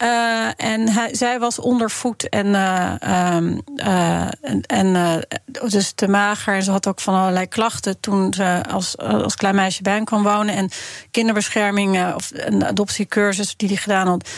[0.02, 5.24] Uh, en hij, zij was ondervoed en, uh, um, uh, en, en
[5.68, 6.54] dus te mager.
[6.54, 10.04] En ze had ook van allerlei klachten toen ze als, als klein meisje bij hem
[10.04, 10.54] kwam wonen.
[10.54, 10.70] En
[11.10, 14.28] kinderbescherming of een adoptiecursus die hij gedaan had.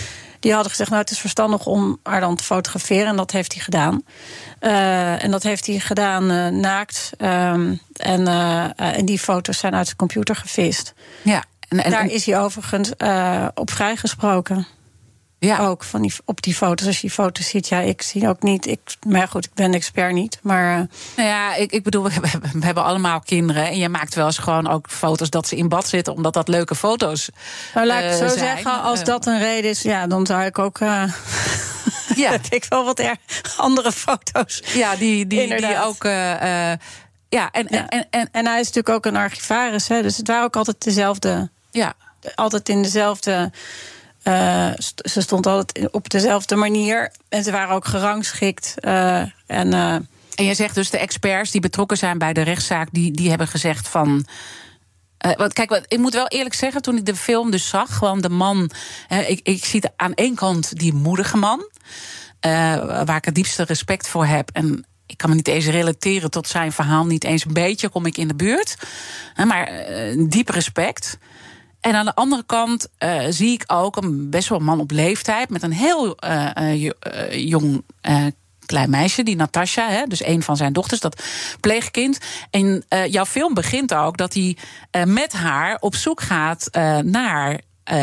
[0.42, 3.06] Die hadden gezegd, nou het is verstandig om haar dan te fotograferen.
[3.06, 4.02] En dat heeft hij gedaan.
[5.18, 7.10] en dat heeft hij gedaan naakt.
[7.18, 8.26] Um, en,
[8.76, 10.94] en die foto's zijn uit zijn computer gevist.
[11.22, 12.90] Ja, en, en daar is hij overigens
[13.54, 14.66] op vrijgesproken.
[15.46, 15.58] Ja.
[15.58, 16.86] Ook van die, op die foto's.
[16.86, 18.66] Als je die foto's ziet, ja, ik zie ook niet.
[18.66, 20.38] Ik, maar goed, ik ben expert niet.
[20.42, 20.78] Maar.
[20.78, 20.84] Uh...
[21.16, 23.66] Nou ja, ik, ik bedoel, we hebben, we hebben allemaal kinderen.
[23.66, 26.48] En je maakt wel eens gewoon ook foto's dat ze in bad zitten, omdat dat
[26.48, 27.28] leuke foto's.
[27.74, 28.38] Nou, laat ik het uh, zo zijn.
[28.38, 30.80] zeggen, als dat een reden is, ja, dan zou ik ook.
[30.80, 31.02] Uh...
[32.16, 32.30] Ja.
[32.30, 33.16] heb ik wel wat er
[33.56, 34.62] andere foto's.
[34.74, 36.02] Ja, die, die, die ook.
[36.02, 36.78] ja,
[37.50, 37.88] en, Ja.
[37.88, 40.84] En, en, En hij is natuurlijk ook een archivaris, hè, dus het waren ook altijd
[40.84, 41.50] dezelfde.
[41.70, 41.94] ja.
[42.34, 43.50] Altijd in dezelfde.
[44.76, 47.12] St- ze stond altijd op dezelfde manier.
[47.28, 48.74] En ze waren ook gerangschikt.
[48.80, 49.94] Uh, en, uh,
[50.34, 53.48] En je zegt dus de experts die betrokken zijn bij de rechtszaak, die, die hebben
[53.48, 54.26] gezegd van.
[55.36, 58.20] Want kijk, wat, ik moet wel eerlijk zeggen, toen ik de film dus zag, gewoon
[58.20, 58.70] de man.
[59.26, 61.68] Ik, ik zie aan één kant die moedige man,
[63.04, 64.50] waar ik het diepste respect voor heb.
[64.52, 68.06] En ik kan me niet eens relateren tot zijn verhaal, niet eens een beetje kom
[68.06, 68.76] ik in de buurt.
[69.46, 69.84] maar
[70.28, 71.18] diep respect.
[71.82, 75.50] En aan de andere kant uh, zie ik ook een best wel man op leeftijd
[75.50, 76.90] met een heel uh,
[77.48, 77.84] jong
[78.66, 81.22] klein meisje, die Natasha, hè, dus een van zijn dochters, dat
[81.60, 82.18] pleegkind.
[82.50, 84.56] En uh, jouw film begint ook dat hij
[84.96, 87.60] uh, met haar op zoek gaat uh, naar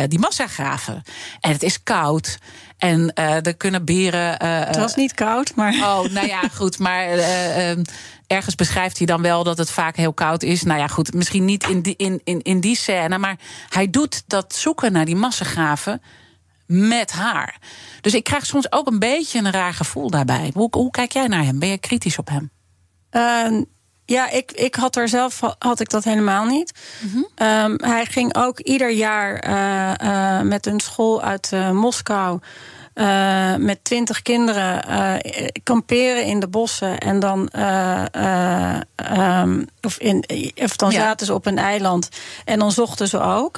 [0.07, 1.03] die massagraven.
[1.39, 2.37] En het is koud.
[2.77, 4.45] En er kunnen beren.
[4.45, 5.73] het was niet koud, maar.
[5.73, 6.79] Oh, nou ja, goed.
[6.79, 7.07] Maar
[8.29, 10.63] ergens beschrijft hij dan wel dat het vaak heel koud is.
[10.63, 13.17] Nou ja, goed, misschien niet in die, in, in, in die scène.
[13.17, 13.39] Maar
[13.69, 16.01] hij doet dat zoeken naar die massagraven
[16.65, 17.57] met haar.
[18.01, 20.51] Dus ik krijg soms ook een beetje een raar gevoel daarbij.
[20.53, 21.59] Hoe, hoe kijk jij naar hem?
[21.59, 22.51] Ben je kritisch op hem?
[23.11, 23.61] Uh,
[24.05, 26.71] ja, ik, ik had er zelf had ik dat helemaal niet.
[27.01, 27.27] Mm-hmm.
[27.35, 32.39] Um, hij ging ook ieder jaar uh, uh, met een school uit uh, Moskou.
[32.99, 36.97] Uh, met twintig kinderen uh, kamperen in de bossen.
[36.97, 38.75] En dan, uh,
[39.41, 40.23] um, of, in,
[40.55, 40.99] of dan ja.
[40.99, 42.09] zaten ze op een eiland.
[42.45, 43.57] En dan zochten ze ook.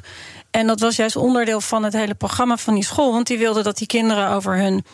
[0.52, 3.12] En dat was juist onderdeel van het hele programma van die school.
[3.12, 4.86] Want die wilden dat die kinderen over hun,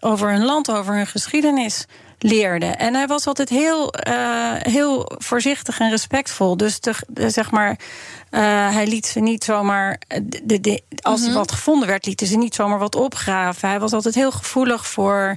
[0.00, 1.86] over hun land, over hun geschiedenis
[2.18, 2.78] leerden.
[2.78, 6.56] En hij was altijd heel, uh, heel voorzichtig en respectvol.
[6.56, 6.94] Dus de,
[7.30, 8.40] zeg maar, uh,
[8.72, 10.00] hij liet ze niet zomaar.
[10.42, 11.34] De, de, als mm-hmm.
[11.34, 13.68] er wat gevonden werd, lieten ze niet zomaar wat opgraven.
[13.68, 15.36] Hij was altijd heel gevoelig voor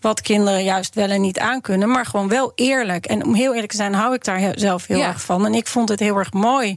[0.00, 3.06] wat kinderen juist wel en niet aankunnen, maar gewoon wel eerlijk.
[3.06, 5.06] En om heel eerlijk te zijn, hou ik daar zelf heel Ja.
[5.06, 5.46] erg van.
[5.46, 6.76] En ik vond het heel erg mooi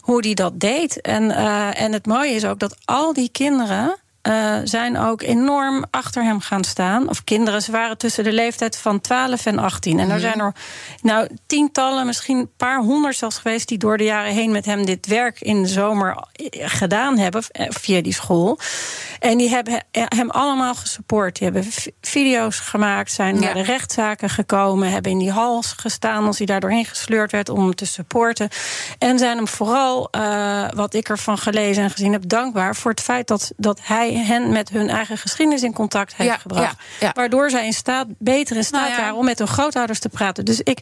[0.00, 1.00] hoe die dat deed.
[1.00, 3.96] En, uh, en het mooie is ook dat al die kinderen.
[4.28, 7.08] Uh, zijn ook enorm achter hem gaan staan.
[7.08, 9.98] Of kinderen, ze waren tussen de leeftijd van 12 en 18.
[9.98, 10.54] En er zijn er
[11.02, 13.68] nou tientallen, misschien een paar honderd zelfs geweest...
[13.68, 16.16] die door de jaren heen met hem dit werk in de zomer
[16.52, 17.42] gedaan hebben...
[17.52, 18.58] via die school.
[19.20, 21.38] En die hebben hem allemaal gesupport.
[21.38, 23.40] Die hebben video's gemaakt, zijn ja.
[23.40, 24.90] naar de rechtszaken gekomen...
[24.90, 27.48] hebben in die hals gestaan als hij daar doorheen gesleurd werd...
[27.48, 28.48] om hem te supporten.
[28.98, 32.28] En zijn hem vooral, uh, wat ik ervan gelezen en gezien heb...
[32.28, 36.30] dankbaar voor het feit dat, dat hij hen met hun eigen geschiedenis in contact heeft
[36.30, 36.76] Ja, gebracht.
[37.00, 37.12] ja, ja.
[37.14, 40.44] Waardoor zij in staat, beter in staat Nou waren om met hun grootouders te praten.
[40.44, 40.78] Dus ik.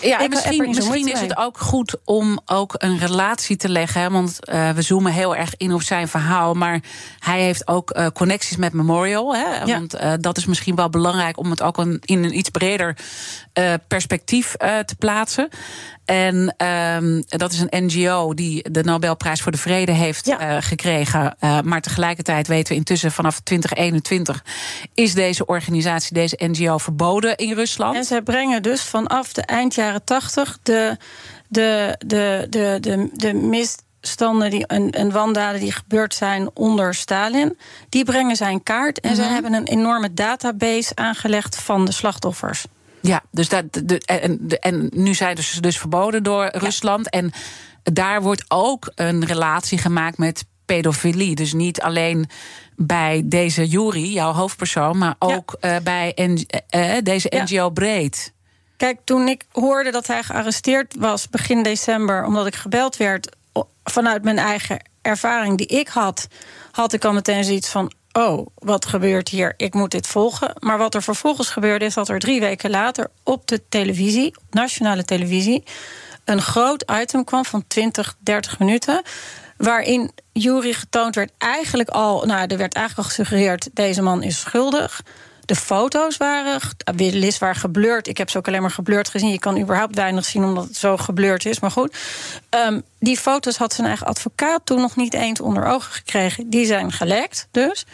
[0.00, 4.00] Ja, ik misschien, misschien is het ook goed om ook een relatie te leggen.
[4.00, 6.54] Hè, want uh, we zoomen heel erg in op zijn verhaal.
[6.54, 6.80] Maar
[7.18, 9.34] hij heeft ook uh, connecties met Memorial.
[9.36, 9.64] Hè, Ja.
[9.64, 12.96] Want uh, dat is misschien wel belangrijk om het ook een, in een iets breder
[13.88, 15.48] perspectief te plaatsen.
[16.08, 20.50] En um, dat is een NGO die de Nobelprijs voor de Vrede heeft Ja.
[20.56, 21.36] uh, gekregen.
[21.40, 24.44] Uh, maar tegelijkertijd weten we intussen vanaf 2021
[24.94, 27.96] is deze organisatie, deze NGO, verboden in Rusland.
[27.96, 30.96] En zij brengen dus vanaf de eind jaren tachtig de,
[31.48, 37.58] de, de, de, de, de misstanden die, en, en wandaden die gebeurd zijn onder Stalin,
[37.88, 39.00] die brengen zij in kaart.
[39.00, 39.32] En zij Mhm.
[39.34, 42.64] hebben een enorme database aangelegd van de slachtoffers.
[43.00, 47.10] Ja, dus dat, de, en, de, en nu zijn ze dus verboden door Rusland.
[47.10, 47.32] En
[47.82, 51.34] daar wordt ook een relatie gemaakt met pedofilie.
[51.34, 52.28] Dus niet alleen
[52.76, 55.74] bij deze jury, jouw hoofdpersoon, maar ook ja.
[55.74, 57.68] uh, bij en, uh, deze NGO ja.
[57.68, 58.32] Breed.
[58.76, 63.36] Kijk, toen ik hoorde dat hij gearresteerd was begin december, omdat ik gebeld werd
[63.84, 66.28] vanuit mijn eigen ervaring die ik had,
[66.70, 69.54] had ik al meteen zoiets van: oh, wat gebeurt hier?
[69.56, 70.52] Ik moet dit volgen.
[70.58, 75.04] Maar wat er vervolgens gebeurde, is dat er drie weken later op de televisie, nationale
[75.04, 75.64] televisie,
[76.24, 79.02] een groot item kwam van 20, 30 minuten.
[79.56, 84.40] Waarin jury getoond werd eigenlijk al, nou, er werd eigenlijk al gesuggereerd: deze man is
[84.40, 85.02] schuldig.
[85.48, 86.60] De foto's waren,
[86.96, 88.06] Liz waren geblurred.
[88.06, 89.30] Ik heb ze ook alleen maar geblurred gezien.
[89.30, 91.60] Je kan überhaupt weinig zien omdat het zo geblurred is.
[91.60, 91.96] Maar goed,
[92.50, 96.50] um, die foto's had zijn eigen advocaat toen nog niet eens onder ogen gekregen.
[96.50, 97.86] Die zijn gelekt dus.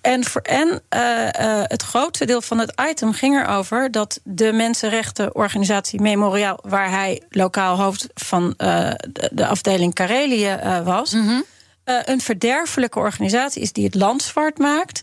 [0.00, 3.90] En, voor, en uh, uh, het grootste deel van het item ging erover...
[3.90, 6.58] dat de mensenrechtenorganisatie Memoriaal...
[6.62, 11.12] waar hij lokaal hoofd van uh, de, de, afdeling Karelië was...
[11.12, 11.44] -hmm.
[11.88, 15.02] Uh, een verderfelijke organisatie is die het land zwart maakt,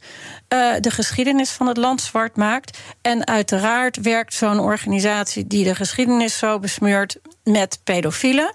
[0.54, 2.78] uh, de geschiedenis van het land zwart maakt.
[3.02, 8.54] En uiteraard werkt zo'n organisatie die de geschiedenis zo besmeurt met pedofielen.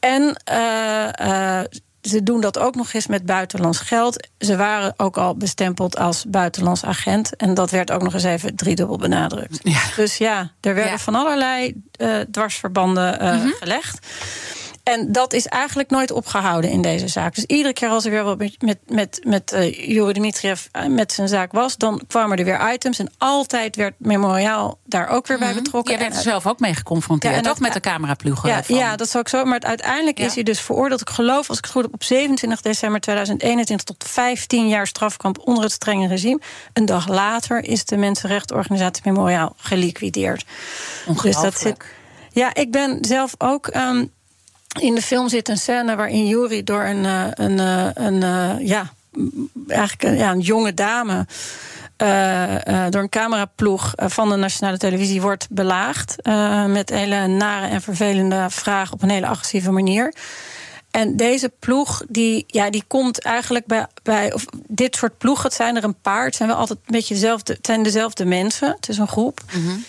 [0.00, 1.60] En uh,
[2.02, 4.28] ze doen dat ook nog eens met buitenlands geld.
[4.38, 7.36] Ze waren ook al bestempeld als buitenlands agent.
[7.36, 9.58] En dat werd ook nog eens even driedubbel benadrukt.
[9.62, 9.80] Ja.
[9.96, 10.98] Dus ja, er werden ja.
[10.98, 11.82] van allerlei
[12.30, 13.54] dwarsverbanden mm-hmm.
[13.58, 14.06] gelegd.
[14.92, 17.34] En dat is eigenlijk nooit opgehouden in deze zaak.
[17.34, 21.12] Dus iedere keer als er weer wat met, met, met, met uh, Jure Dimitriev met
[21.12, 22.98] zijn zaak was, dan kwamen er weer items.
[22.98, 25.92] En altijd werd Memoriaal daar ook weer bij betrokken.
[25.92, 28.48] Je werd er zelf ook mee geconfronteerd, ja, en toch met de cameraploegen?
[28.48, 29.44] Ja, ja, dat zou ik zo.
[29.44, 30.24] Maar uiteindelijk ja.
[30.24, 31.00] is hij dus veroordeeld.
[31.00, 35.38] Ik geloof, als ik het goed heb, op 27 december 2021 tot 15 jaar strafkamp
[35.44, 36.40] onder het strenge regime.
[36.72, 40.44] Een dag later is de mensenrechtenorganisatie Memoriaal geliquideerd.
[41.22, 41.84] Dus dat zit.
[42.30, 43.74] Ja, ik ben zelf ook.
[43.74, 44.14] Um,
[44.80, 48.92] in de film zit een scène waarin Jury door een, een, een, een ja,
[49.68, 51.26] eigenlijk een, ja, een jonge dame.
[52.90, 56.16] Door een cameraploeg van de nationale televisie wordt belaagd.
[56.66, 60.14] Met hele nare en vervelende vragen op een hele agressieve manier.
[60.90, 65.54] En deze ploeg, die, ja, die komt eigenlijk bij, bij of dit soort ploegen, het
[65.54, 66.24] zijn er een paar.
[66.24, 68.68] Het zijn wel altijd een beetje dezelfde, zijn dezelfde mensen.
[68.68, 69.40] Het is een groep.
[69.54, 69.84] Mm-hmm.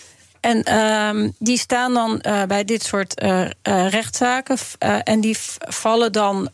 [0.48, 3.50] En um, die staan dan uh, bij dit soort uh, uh,
[3.88, 4.58] rechtszaken.
[5.04, 6.48] en die vallen dan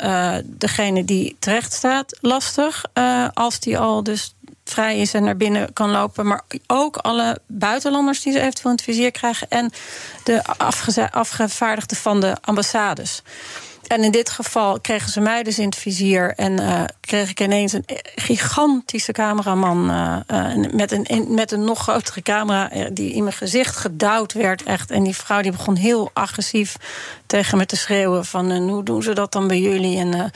[0.45, 2.85] degene die terecht staat lastig.
[3.33, 6.27] als die al dus vrij is en naar binnen kan lopen.
[6.27, 9.47] Maar ook alle buitenlanders die ze eventueel in het vizier krijgen.
[9.51, 9.73] En
[10.25, 10.43] de
[11.11, 13.23] afgevaardigden van de ambassades.
[13.95, 16.35] En in dit geval kregen ze mij dus in het vizier.
[16.37, 19.91] En uh, kreeg ik ineens een gigantische cameraman.
[19.91, 22.71] Uh, uh, met, een, met een nog grotere camera.
[22.93, 24.63] die in mijn gezicht gedouwd werd.
[24.63, 24.91] Echt.
[24.91, 26.77] En die vrouw die begon heel agressief
[27.27, 29.99] tegen me te schreeuwen: van hoe doen ze dat dan bij jullie?
[29.99, 30.33] En.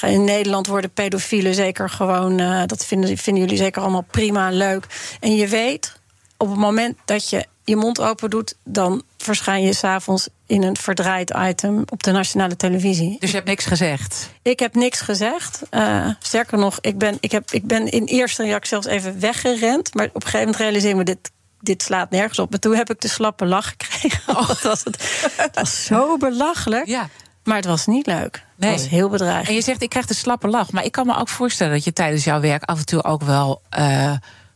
[0.00, 2.36] In Nederland worden pedofielen zeker gewoon.
[2.66, 4.86] dat vinden, vinden jullie zeker allemaal prima leuk.
[5.20, 5.92] En je weet,
[6.36, 10.76] op het moment dat je je mond open doet, dan verschijn je s'avonds in een
[10.76, 13.16] verdraaid item op de nationale televisie.
[13.20, 14.30] Dus je hebt niks gezegd?
[14.42, 15.62] Ik heb niks gezegd.
[15.70, 19.94] Uh, sterker nog, ik ben, ik, heb, ik ben in eerste reactie zelfs even weggerend.
[19.94, 21.32] Maar op een gegeven moment realiseer me dit.
[21.60, 22.50] Dit slaat nergens op.
[22.50, 24.20] Maar toen heb ik de slappe lach gekregen.
[24.36, 24.48] Oh.
[24.48, 26.86] dat, was het, dat was zo belachelijk.
[26.86, 27.08] Ja.
[27.44, 28.42] Maar het was niet leuk.
[28.56, 28.70] Nee.
[28.70, 29.48] Het was heel bedreigend.
[29.48, 30.72] En je zegt, ik krijg de slappe lach.
[30.72, 33.22] Maar ik kan me ook voorstellen dat je tijdens jouw werk af en toe ook
[33.22, 33.62] wel.
[33.78, 34.12] Uh,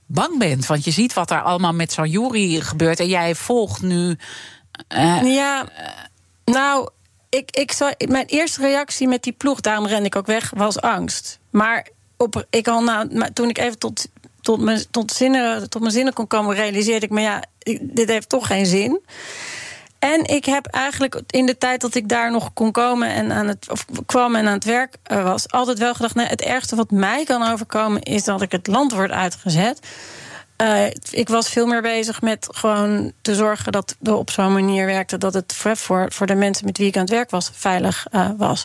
[0.09, 0.67] bang bent.
[0.67, 3.01] Want je ziet wat er allemaal met zo'n jury gebeurt.
[3.01, 4.17] En jij volgt nu.
[4.95, 5.69] Uh, ja,
[6.45, 6.89] nou,
[7.29, 10.81] ik, ik zou, mijn eerste reactie met die ploeg, daarom ren ik ook weg, was
[10.81, 11.39] angst.
[11.51, 14.09] Maar op, ik al na, toen ik even tot,
[14.41, 17.43] tot, mijn, tot, zinnen, tot mijn zinnen kon komen, realiseerde ik me, ja,
[17.81, 19.01] dit heeft toch geen zin.
[19.99, 23.47] En ik heb eigenlijk in de tijd dat ik daar nog kon komen en aan
[23.47, 26.77] het of kwam en aan het werk uh, was, altijd wel gedacht: nee, het ergste
[26.77, 29.87] wat mij kan overkomen is dat ik het land word uitgezet.
[30.63, 34.87] Uh, ik was veel meer bezig met gewoon te zorgen dat we op zo'n manier
[34.87, 38.07] werkte dat het voor, voor de mensen met wie ik aan het werk was veilig
[38.13, 38.65] uh, was.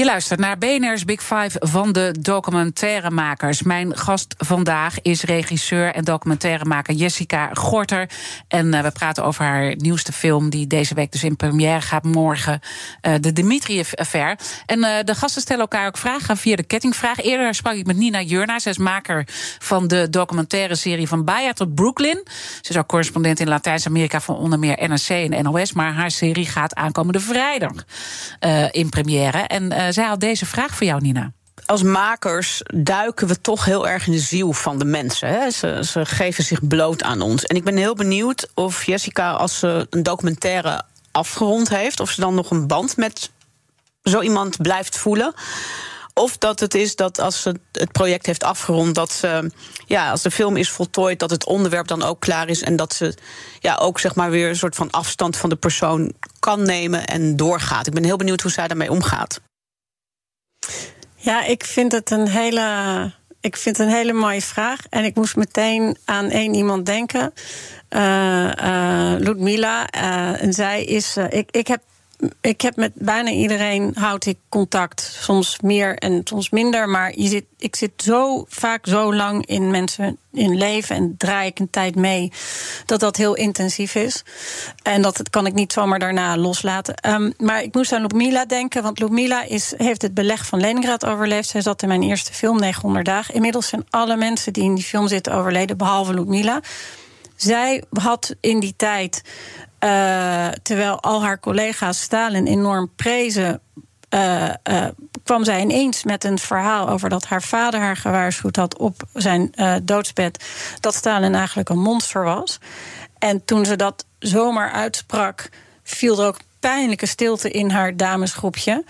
[0.00, 3.62] Je luistert naar BNR's Big Five van de documentairemakers.
[3.62, 8.10] Mijn gast vandaag is regisseur en documentairemaker Jessica Gorter.
[8.48, 12.04] En uh, we praten over haar nieuwste film, die deze week dus in première gaat
[12.04, 12.60] morgen.
[13.02, 14.38] Uh, de Dimitriev-affair.
[14.66, 17.20] En uh, de gasten stellen elkaar ook vragen via de kettingvraag.
[17.20, 18.58] Eerder sprak ik met Nina Jurna.
[18.58, 19.24] Zij is maker
[19.58, 22.20] van de documentaire serie Van Baja tot Brooklyn.
[22.60, 25.72] Ze is ook correspondent in Latijns-Amerika van onder meer NRC en NOS.
[25.72, 27.72] Maar haar serie gaat aankomende vrijdag
[28.70, 29.38] in première.
[29.38, 31.32] En zij had deze vraag voor jou, Nina
[31.70, 35.28] als makers duiken we toch heel erg in de ziel van de mensen.
[35.28, 35.50] Hè?
[35.50, 37.44] Ze, ze, geven zich bloot aan ons.
[37.44, 42.20] En ik ben heel benieuwd of Jessica, als ze een documentaire afgerond heeft, of ze
[42.20, 43.30] dan nog een band met
[44.02, 45.34] zo iemand blijft voelen.
[46.14, 49.50] Of dat het is dat als ze het project heeft afgerond, dat ze,
[49.86, 52.62] ja, als de film is voltooid, dat het onderwerp dan ook klaar is.
[52.62, 53.14] En dat ze
[53.60, 57.36] ja, ook zeg maar weer een soort van afstand van de persoon kan nemen en
[57.36, 57.86] doorgaat.
[57.86, 59.40] Ik ben heel benieuwd hoe zij daarmee omgaat.
[61.16, 63.12] Ja, ik vind het een hele.
[63.40, 64.78] Ik vind een hele mooie vraag.
[64.90, 67.32] En ik moest meteen aan één iemand denken.
[67.90, 69.88] Uh, uh, Ludmila.
[69.96, 71.16] Uh, en zij is.
[71.30, 71.80] ik, ik heb
[72.40, 75.18] ik heb met bijna iedereen houd ik contact.
[75.20, 76.88] Soms meer en soms minder.
[76.88, 81.48] Maar je zit, ik zit zo vaak zo lang in mensen in leven en draai
[81.48, 82.32] ik een tijd mee.
[82.86, 84.22] Dat dat heel intensief is.
[84.82, 86.94] En dat kan ik niet zomaar daarna loslaten.
[87.08, 88.82] Um, maar ik moest aan Ludmila denken.
[88.82, 91.48] Want Ludmila is, heeft het beleg van Leningrad overleefd.
[91.48, 93.34] Zij zat in mijn eerste film, 900 dagen.
[93.34, 95.76] Inmiddels zijn alle mensen die in die film zitten overleden.
[95.76, 96.60] Behalve Ludmila.
[97.36, 99.22] Zij had in die tijd
[99.84, 103.60] uh, terwijl al haar collega's Stalin enorm prezen.
[104.14, 104.86] Uh, uh,
[105.24, 109.52] kwam zij ineens met een verhaal over dat haar vader haar gewaarschuwd had op zijn
[109.82, 110.44] doodsbed.
[110.80, 112.58] dat Stalin eigenlijk een monster was.
[113.18, 115.48] En toen ze dat zomaar uitsprak,
[115.82, 118.84] viel er ook pijnlijke stilte in haar damesgroepje.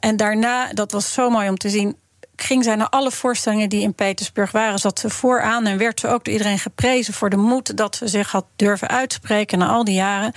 [0.00, 1.96] en daarna, dat was zo mooi om te zien,
[2.42, 6.08] ging zij naar alle voorstellingen die in Petersburg waren, zat ze vooraan en werd ze
[6.08, 9.84] ook door iedereen geprezen voor de moed dat ze zich had durven uitspreken na al
[9.84, 10.32] die jaren.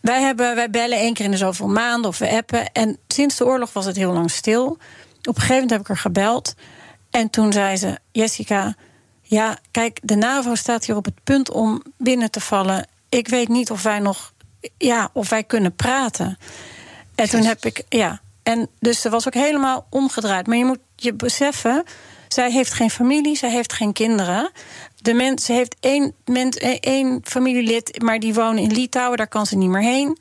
[0.00, 2.72] Wij, hebben, wij bellen één keer in de zoveel maanden of we appen.
[2.72, 4.66] En sinds de oorlog was het heel lang stil.
[4.66, 4.78] Op
[5.20, 6.54] een gegeven moment heb ik haar gebeld.
[7.10, 8.74] En toen zei ze: Jessica,
[9.22, 12.88] ja, kijk, de NAVO staat hier op het punt om binnen te vallen.
[13.08, 14.32] Ik weet niet of wij nog,
[14.78, 16.38] ja, of wij kunnen praten.
[17.14, 20.46] En toen heb ik, ja, en dus ze was ook helemaal omgedraaid.
[20.46, 21.84] Maar je moet je beseffen,
[22.28, 24.50] zij heeft geen familie, zij heeft geen kinderen.
[24.96, 29.46] De mens, ze heeft één, mens, één familielid, maar die wonen in Litouwen, daar kan
[29.46, 30.18] ze niet meer heen.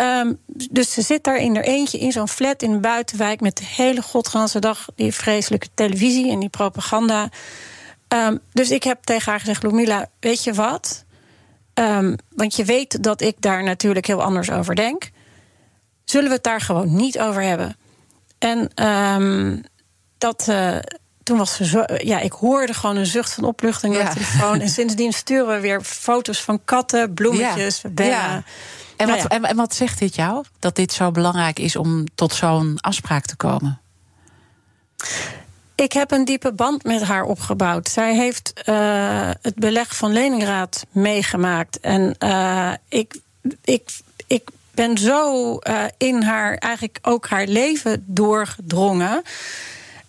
[0.00, 0.38] Um,
[0.70, 3.64] dus ze zit daar in haar eentje in zo'n flat in de buitenwijk met de
[3.64, 7.28] hele godganse dag die vreselijke televisie en die propaganda.
[8.08, 11.04] Um, dus ik heb tegen haar gezegd: Lumila, weet je wat?
[11.74, 15.10] Um, want je weet dat ik daar natuurlijk heel anders over denk.
[16.12, 17.76] Zullen we het daar gewoon niet over hebben?
[18.38, 19.62] En um,
[20.18, 20.46] dat.
[20.48, 20.76] Uh,
[21.22, 21.84] toen was ze zo.
[21.96, 24.60] Ja, ik hoorde gewoon een zucht van opluchting op de telefoon.
[24.60, 27.88] En sindsdien sturen we weer foto's van katten, bloemetjes, ja.
[27.88, 28.10] bellen.
[28.10, 28.42] Ja.
[28.96, 30.44] En, wat, nou en, wat zegt dit jou?
[30.58, 33.80] Dat dit zo belangrijk is om tot zo'n afspraak te komen?
[35.74, 37.88] Ik heb een diepe band met haar opgebouwd.
[37.88, 41.80] Zij heeft uh, het beleg van Leningrad meegemaakt.
[41.80, 43.20] En uh, ik,
[43.64, 43.90] ik,
[44.26, 44.42] ik
[44.74, 49.22] ben zo uh, in haar, eigenlijk ook haar leven doorgedrongen.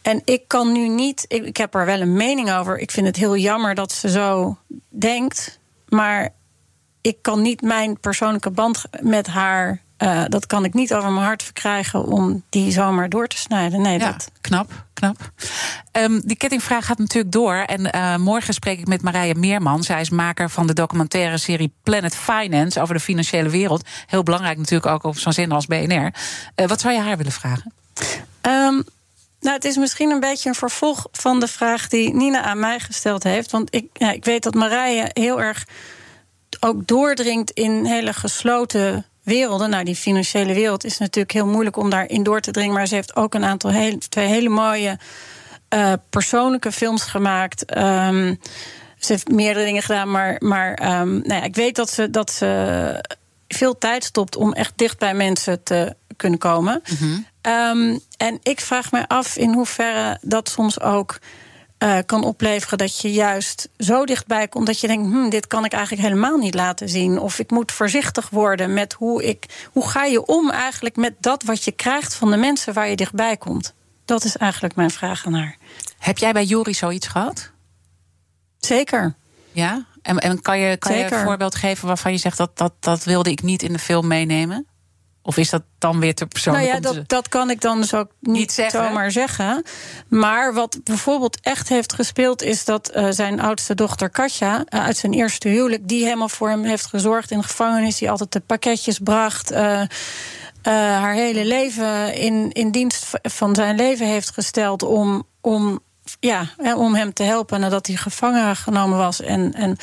[0.01, 2.79] En ik kan nu niet, ik heb er wel een mening over.
[2.79, 4.57] Ik vind het heel jammer dat ze zo
[4.89, 5.59] denkt.
[5.89, 6.29] Maar
[7.01, 11.25] ik kan niet mijn persoonlijke band met haar uh, dat kan ik niet over mijn
[11.25, 13.81] hart verkrijgen om die zomaar door te snijden.
[13.81, 14.31] Nee, ja, dat...
[14.41, 15.31] knap, knap.
[15.91, 17.55] Um, die kettingvraag gaat natuurlijk door.
[17.55, 19.83] En uh, morgen spreek ik met Marije Meerman.
[19.83, 23.87] Zij is maker van de documentaire serie Planet Finance over de financiële wereld.
[24.05, 25.91] Heel belangrijk natuurlijk ook op zo'n zin als BNR.
[25.91, 26.07] Uh,
[26.55, 27.73] eh, wat zou je haar willen vragen?
[28.41, 28.83] Um,
[29.39, 32.79] nou, het is misschien een beetje een vervolg van de vraag die Nina aan mij
[32.79, 33.51] gesteld heeft.
[33.51, 35.65] Want ik, ja, ik weet dat Marije heel erg
[36.59, 39.69] ook doordringt in hele gesloten werelden.
[39.69, 42.73] Nou, die financiële wereld is natuurlijk heel moeilijk om daarin door te dringen.
[42.73, 44.99] Maar ze heeft ook een aantal heel, twee hele mooie
[45.73, 47.77] uh, persoonlijke films gemaakt.
[47.77, 48.39] Um,
[48.97, 52.31] ze heeft meerdere dingen gedaan, maar, maar um, nou ja, ik weet dat ze, dat
[52.31, 53.03] ze
[53.47, 56.81] veel tijd stopt om echt dicht bij mensen te kunnen komen.
[56.89, 57.25] Mm -hmm.
[57.53, 61.19] um, en ik vraag me af in hoeverre dat soms ook
[61.83, 65.65] uh, kan opleveren dat je juist zo dichtbij komt dat je denkt: hm, dit kan
[65.65, 67.19] ik eigenlijk helemaal niet laten zien.
[67.19, 69.67] Of ik moet voorzichtig worden met hoe ik.
[69.71, 72.95] Hoe ga je om eigenlijk met dat wat je krijgt van de mensen waar je
[72.95, 73.73] dichtbij komt?
[74.05, 75.57] Dat is eigenlijk mijn vraag aan haar.
[75.97, 77.51] Heb jij bij Jori zoiets gehad?
[78.59, 79.15] Zeker.
[79.51, 79.85] Ja?
[80.01, 83.03] En, en kan, je, kan je een voorbeeld geven waarvan je zegt dat, dat dat
[83.03, 84.67] wilde ik niet in de film meenemen?
[85.25, 86.65] Of is dat dan weer te persoonlijk?
[86.65, 88.83] Nou ja, dat, dat kan ik dan dus ook niet, Niet zeggen.
[88.83, 89.63] zomaar zeggen.
[90.07, 92.41] Maar wat bijvoorbeeld echt heeft gespeeld...
[92.41, 95.87] is dat eh, zijn oudste dochter Katja eh, uit zijn eerste huwelijk...
[95.87, 97.97] die helemaal voor hem heeft gezorgd in de gevangenis...
[97.97, 99.51] die altijd de pakketjes bracht...
[99.51, 99.81] eh,
[100.63, 104.83] haar hele leven in, in dienst van zijn leven heeft gesteld...
[104.83, 105.79] om, om,
[106.19, 109.21] ja, om hem te helpen nadat hij gevangen genomen was.
[109.21, 109.77] En, en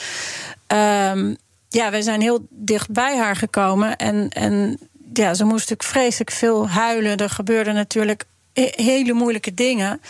[0.67, 1.35] ehm,
[1.69, 3.97] ja, wij zijn heel dicht bij haar gekomen.
[3.97, 4.79] En, en
[5.13, 7.17] ja, ze moest natuurlijk vreselijk veel huilen.
[7.17, 10.01] Er gebeurden natuurlijk he- hele moeilijke dingen.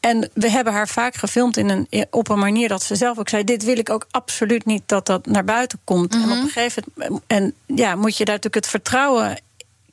[0.00, 3.28] En we hebben haar vaak gefilmd in een, op een manier dat ze zelf ook
[3.28, 6.14] zei: Dit wil ik ook absoluut niet dat dat naar buiten komt.
[6.14, 9.40] En op een gegeven moment en, ja, moet je daar natuurlijk het vertrouwen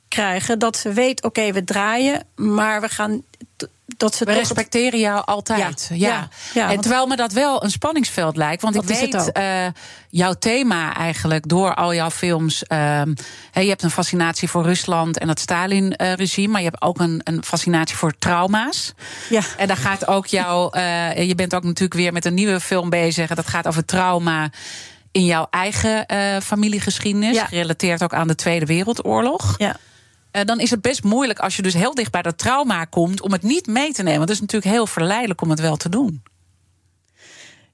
[0.08, 3.24] krijgen dat ze weet: Oké, we draaien, maar we gaan.
[3.98, 5.86] Dat ze We respecteren jou altijd.
[5.90, 8.62] Ja, Ja, ja, ja, en want- terwijl me dat wel een spanningsveld lijkt.
[8.62, 9.66] Want Dat ik weet, eh,
[10.10, 12.64] jouw thema eigenlijk door al jouw films.
[12.64, 13.14] ehm,
[13.52, 16.48] hè, je hebt een fascinatie voor Rusland en het Stalin-regime.
[16.52, 18.94] maar je hebt ook een, een fascinatie voor trauma's.
[19.30, 19.42] Ja.
[19.58, 20.70] En daar gaat ook jouw.
[20.70, 23.30] eh, je bent ook natuurlijk weer met een nieuwe film bezig.
[23.30, 24.50] en Dat gaat over trauma
[25.12, 27.36] in jouw eigen eh, familiegeschiedenis.
[27.36, 27.46] Ja.
[27.46, 29.56] Gerelateerd ook aan de Tweede Wereldoorlog.
[29.58, 29.76] Ja.
[30.32, 33.22] Eh, dan is het best moeilijk als je dus heel dicht bij dat trauma komt
[33.22, 34.18] om het niet mee te nemen.
[34.18, 36.24] Want het is natuurlijk heel verleidelijk om het wel te doen.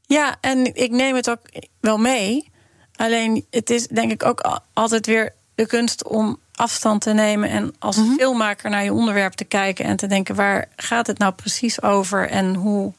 [0.05, 1.39] Ja, en ik neem het ook
[1.79, 2.51] wel mee.
[2.95, 7.49] Alleen het is denk ik ook al- altijd weer de kunst om afstand te nemen
[7.49, 11.33] en als filmmaker naar je onderwerp te kijken en te denken waar gaat het nou
[11.33, 12.93] precies over en hoe,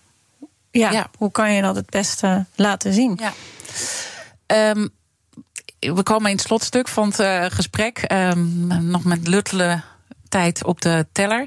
[0.70, 1.10] ja, Ja.
[1.16, 3.18] hoe kan je dat het beste laten zien?
[3.20, 3.32] Ja.
[4.46, 4.88] Ehm,
[5.80, 7.98] we komen in het slotstuk van het eh, gesprek.
[7.98, 9.80] Ehm, nog met luttele
[10.28, 11.46] tijd op de teller.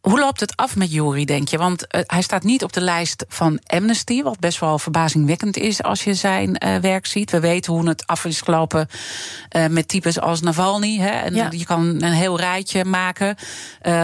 [0.00, 1.58] Hoe loopt het af met Jury, denk je?
[1.58, 5.82] Want eh, hij staat niet op de lijst van Amnesty, wat best wel verbazingwekkend is
[5.82, 7.30] als je zijn eh, werk ziet.
[7.30, 8.88] We weten hoe het af is gelopen
[9.70, 10.98] met types als Navalny.
[10.98, 11.08] Hè?
[11.10, 11.48] En Ja.
[11.50, 13.36] je kan een heel rijtje maken.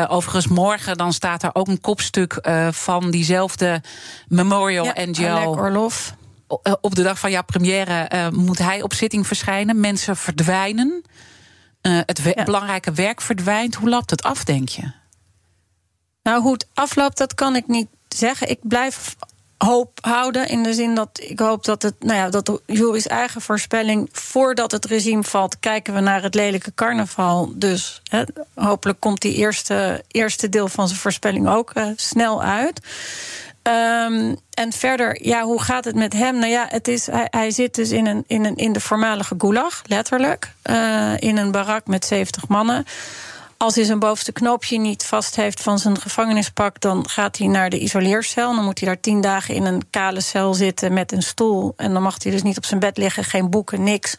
[0.09, 2.39] Overigens, morgen dan staat er ook een kopstuk
[2.71, 3.83] van diezelfde
[4.29, 6.11] Memorial Ja, NGO Oleg Orlov.
[6.63, 9.81] Eh, op de dag van jouw première eh, moet hij op zitting verschijnen.
[9.81, 11.03] Mensen verdwijnen.
[11.81, 12.45] Eh, het we- Ja.
[12.45, 13.75] belangrijke werk verdwijnt.
[13.75, 14.93] Hoe loopt het af, denk je?
[16.23, 18.49] Nou, hoe het afloopt, dat kan ik niet zeggen.
[18.51, 19.17] Ik blijf
[19.59, 23.41] hoop houden in de zin dat ik hoop dat het, nou ja, dat Jury's eigen
[23.41, 27.53] voorspelling voordat het regime valt, kijken we naar het lelijke carnaval.
[27.55, 28.23] Dus hè,
[28.55, 32.81] hopelijk komt die eerste, eerste deel van zijn voorspelling ook snel uit.
[33.67, 36.39] Ehm, en verder, ja, hoe gaat het met hem?
[36.39, 39.83] Nou ja, het is, hij, zit dus in, een, in, een, in de voormalige gulag,
[39.87, 40.53] letterlijk.
[40.63, 42.85] eh, in een barak met 70 mannen.
[43.57, 47.71] Als hij zijn bovenste knoopje niet vast heeft van zijn gevangenispak, dan gaat hij naar
[47.71, 48.55] de isoleercel.
[48.55, 51.73] Dan moet hij daar tien dagen in een kale cel zitten met een stoel.
[51.77, 54.17] En dan mag hij dus niet op zijn bed liggen, geen boeken, niks.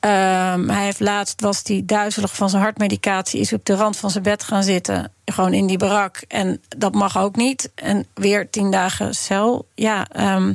[0.00, 4.10] Ehm, hij heeft laatst was hij duizelig van zijn hartmedicatie, is op de rand van
[4.10, 6.22] zijn bed gaan zitten, gewoon in die barak.
[6.28, 7.70] En dat mag ook niet.
[7.74, 9.66] En weer tien dagen cel.
[9.74, 10.54] Ja, ehm,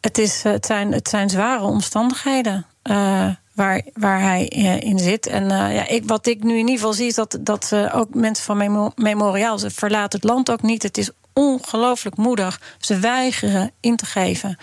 [0.00, 2.66] het, is, eh, het, zijn, het zijn zware omstandigheden.
[2.82, 5.26] eh, waar, waar hij eh, in zit.
[5.26, 8.44] En ja, ik, wat ik nu in ieder geval zie, is dat, dat ook mensen
[8.44, 10.82] van Memo- Memoriaal, ze verlaten het land ook niet.
[10.82, 12.60] Het is ongelooflijk moedig.
[12.78, 14.58] Ze weigeren in te geven.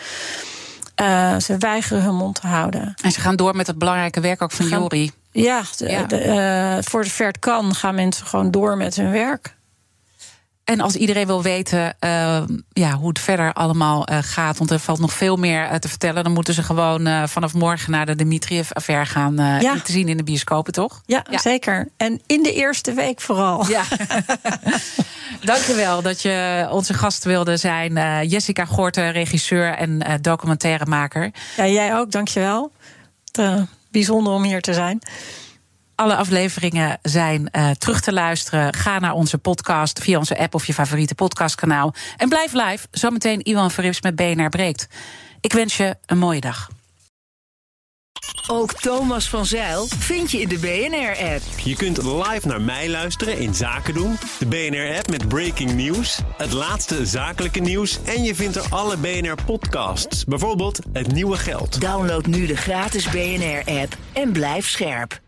[0.96, 2.94] Eh, ze weigeren hun mond te houden.
[3.04, 5.12] En ze gaan door met het belangrijke werk ook van Gaan- Jury.
[5.32, 6.04] Ja, de, Ja.
[6.04, 9.56] de, eh, voor zover het kan gaan mensen gewoon door met hun werk.
[10.64, 12.42] En als iedereen wil weten eh,
[12.74, 14.58] ja, hoe het verder allemaal eh, gaat...
[14.58, 16.24] want er valt nog veel meer eh, te vertellen...
[16.24, 19.36] dan moeten ze gewoon eh, vanaf morgen naar de Dmitriev-affaire gaan...
[19.36, 19.80] Ja.
[19.84, 21.02] te zien in de bioscopen, toch?
[21.06, 21.38] Ja, Ja.
[21.38, 21.90] zeker.
[21.98, 23.68] En in de eerste week vooral.
[23.68, 23.84] Ja.
[25.44, 27.94] Dankjewel dat je onze gast wilde zijn.
[28.28, 31.32] Jessica Gorten, regisseur en documentairemaker.
[31.58, 32.72] Ja, jij ook, dankjewel.
[33.32, 35.00] Het, bijzonder om hier te zijn.
[36.02, 38.74] Alle afleveringen zijn eh, terug te luisteren.
[38.74, 41.94] Ga naar onze podcast via onze app of je favoriete podcastkanaal.
[42.18, 42.88] En blijf live.
[42.92, 44.88] Zometeen Iwan Verrips met BNR Breekt.
[45.42, 46.70] Ik wens je een mooie dag.
[48.48, 51.42] Ook Thomas van Zeil vind je in de BNR-app.
[51.64, 54.18] Je kunt live naar mij luisteren in Zaken doen.
[54.40, 56.20] De BNR-app met breaking news.
[56.38, 58.00] Het laatste zakelijke nieuws.
[58.04, 60.24] En je vindt er alle BNR-podcasts.
[60.26, 61.82] Bijvoorbeeld Het Nieuwe Geld.
[61.82, 65.22] Download nu de gratis BNR-app en blijf scherp.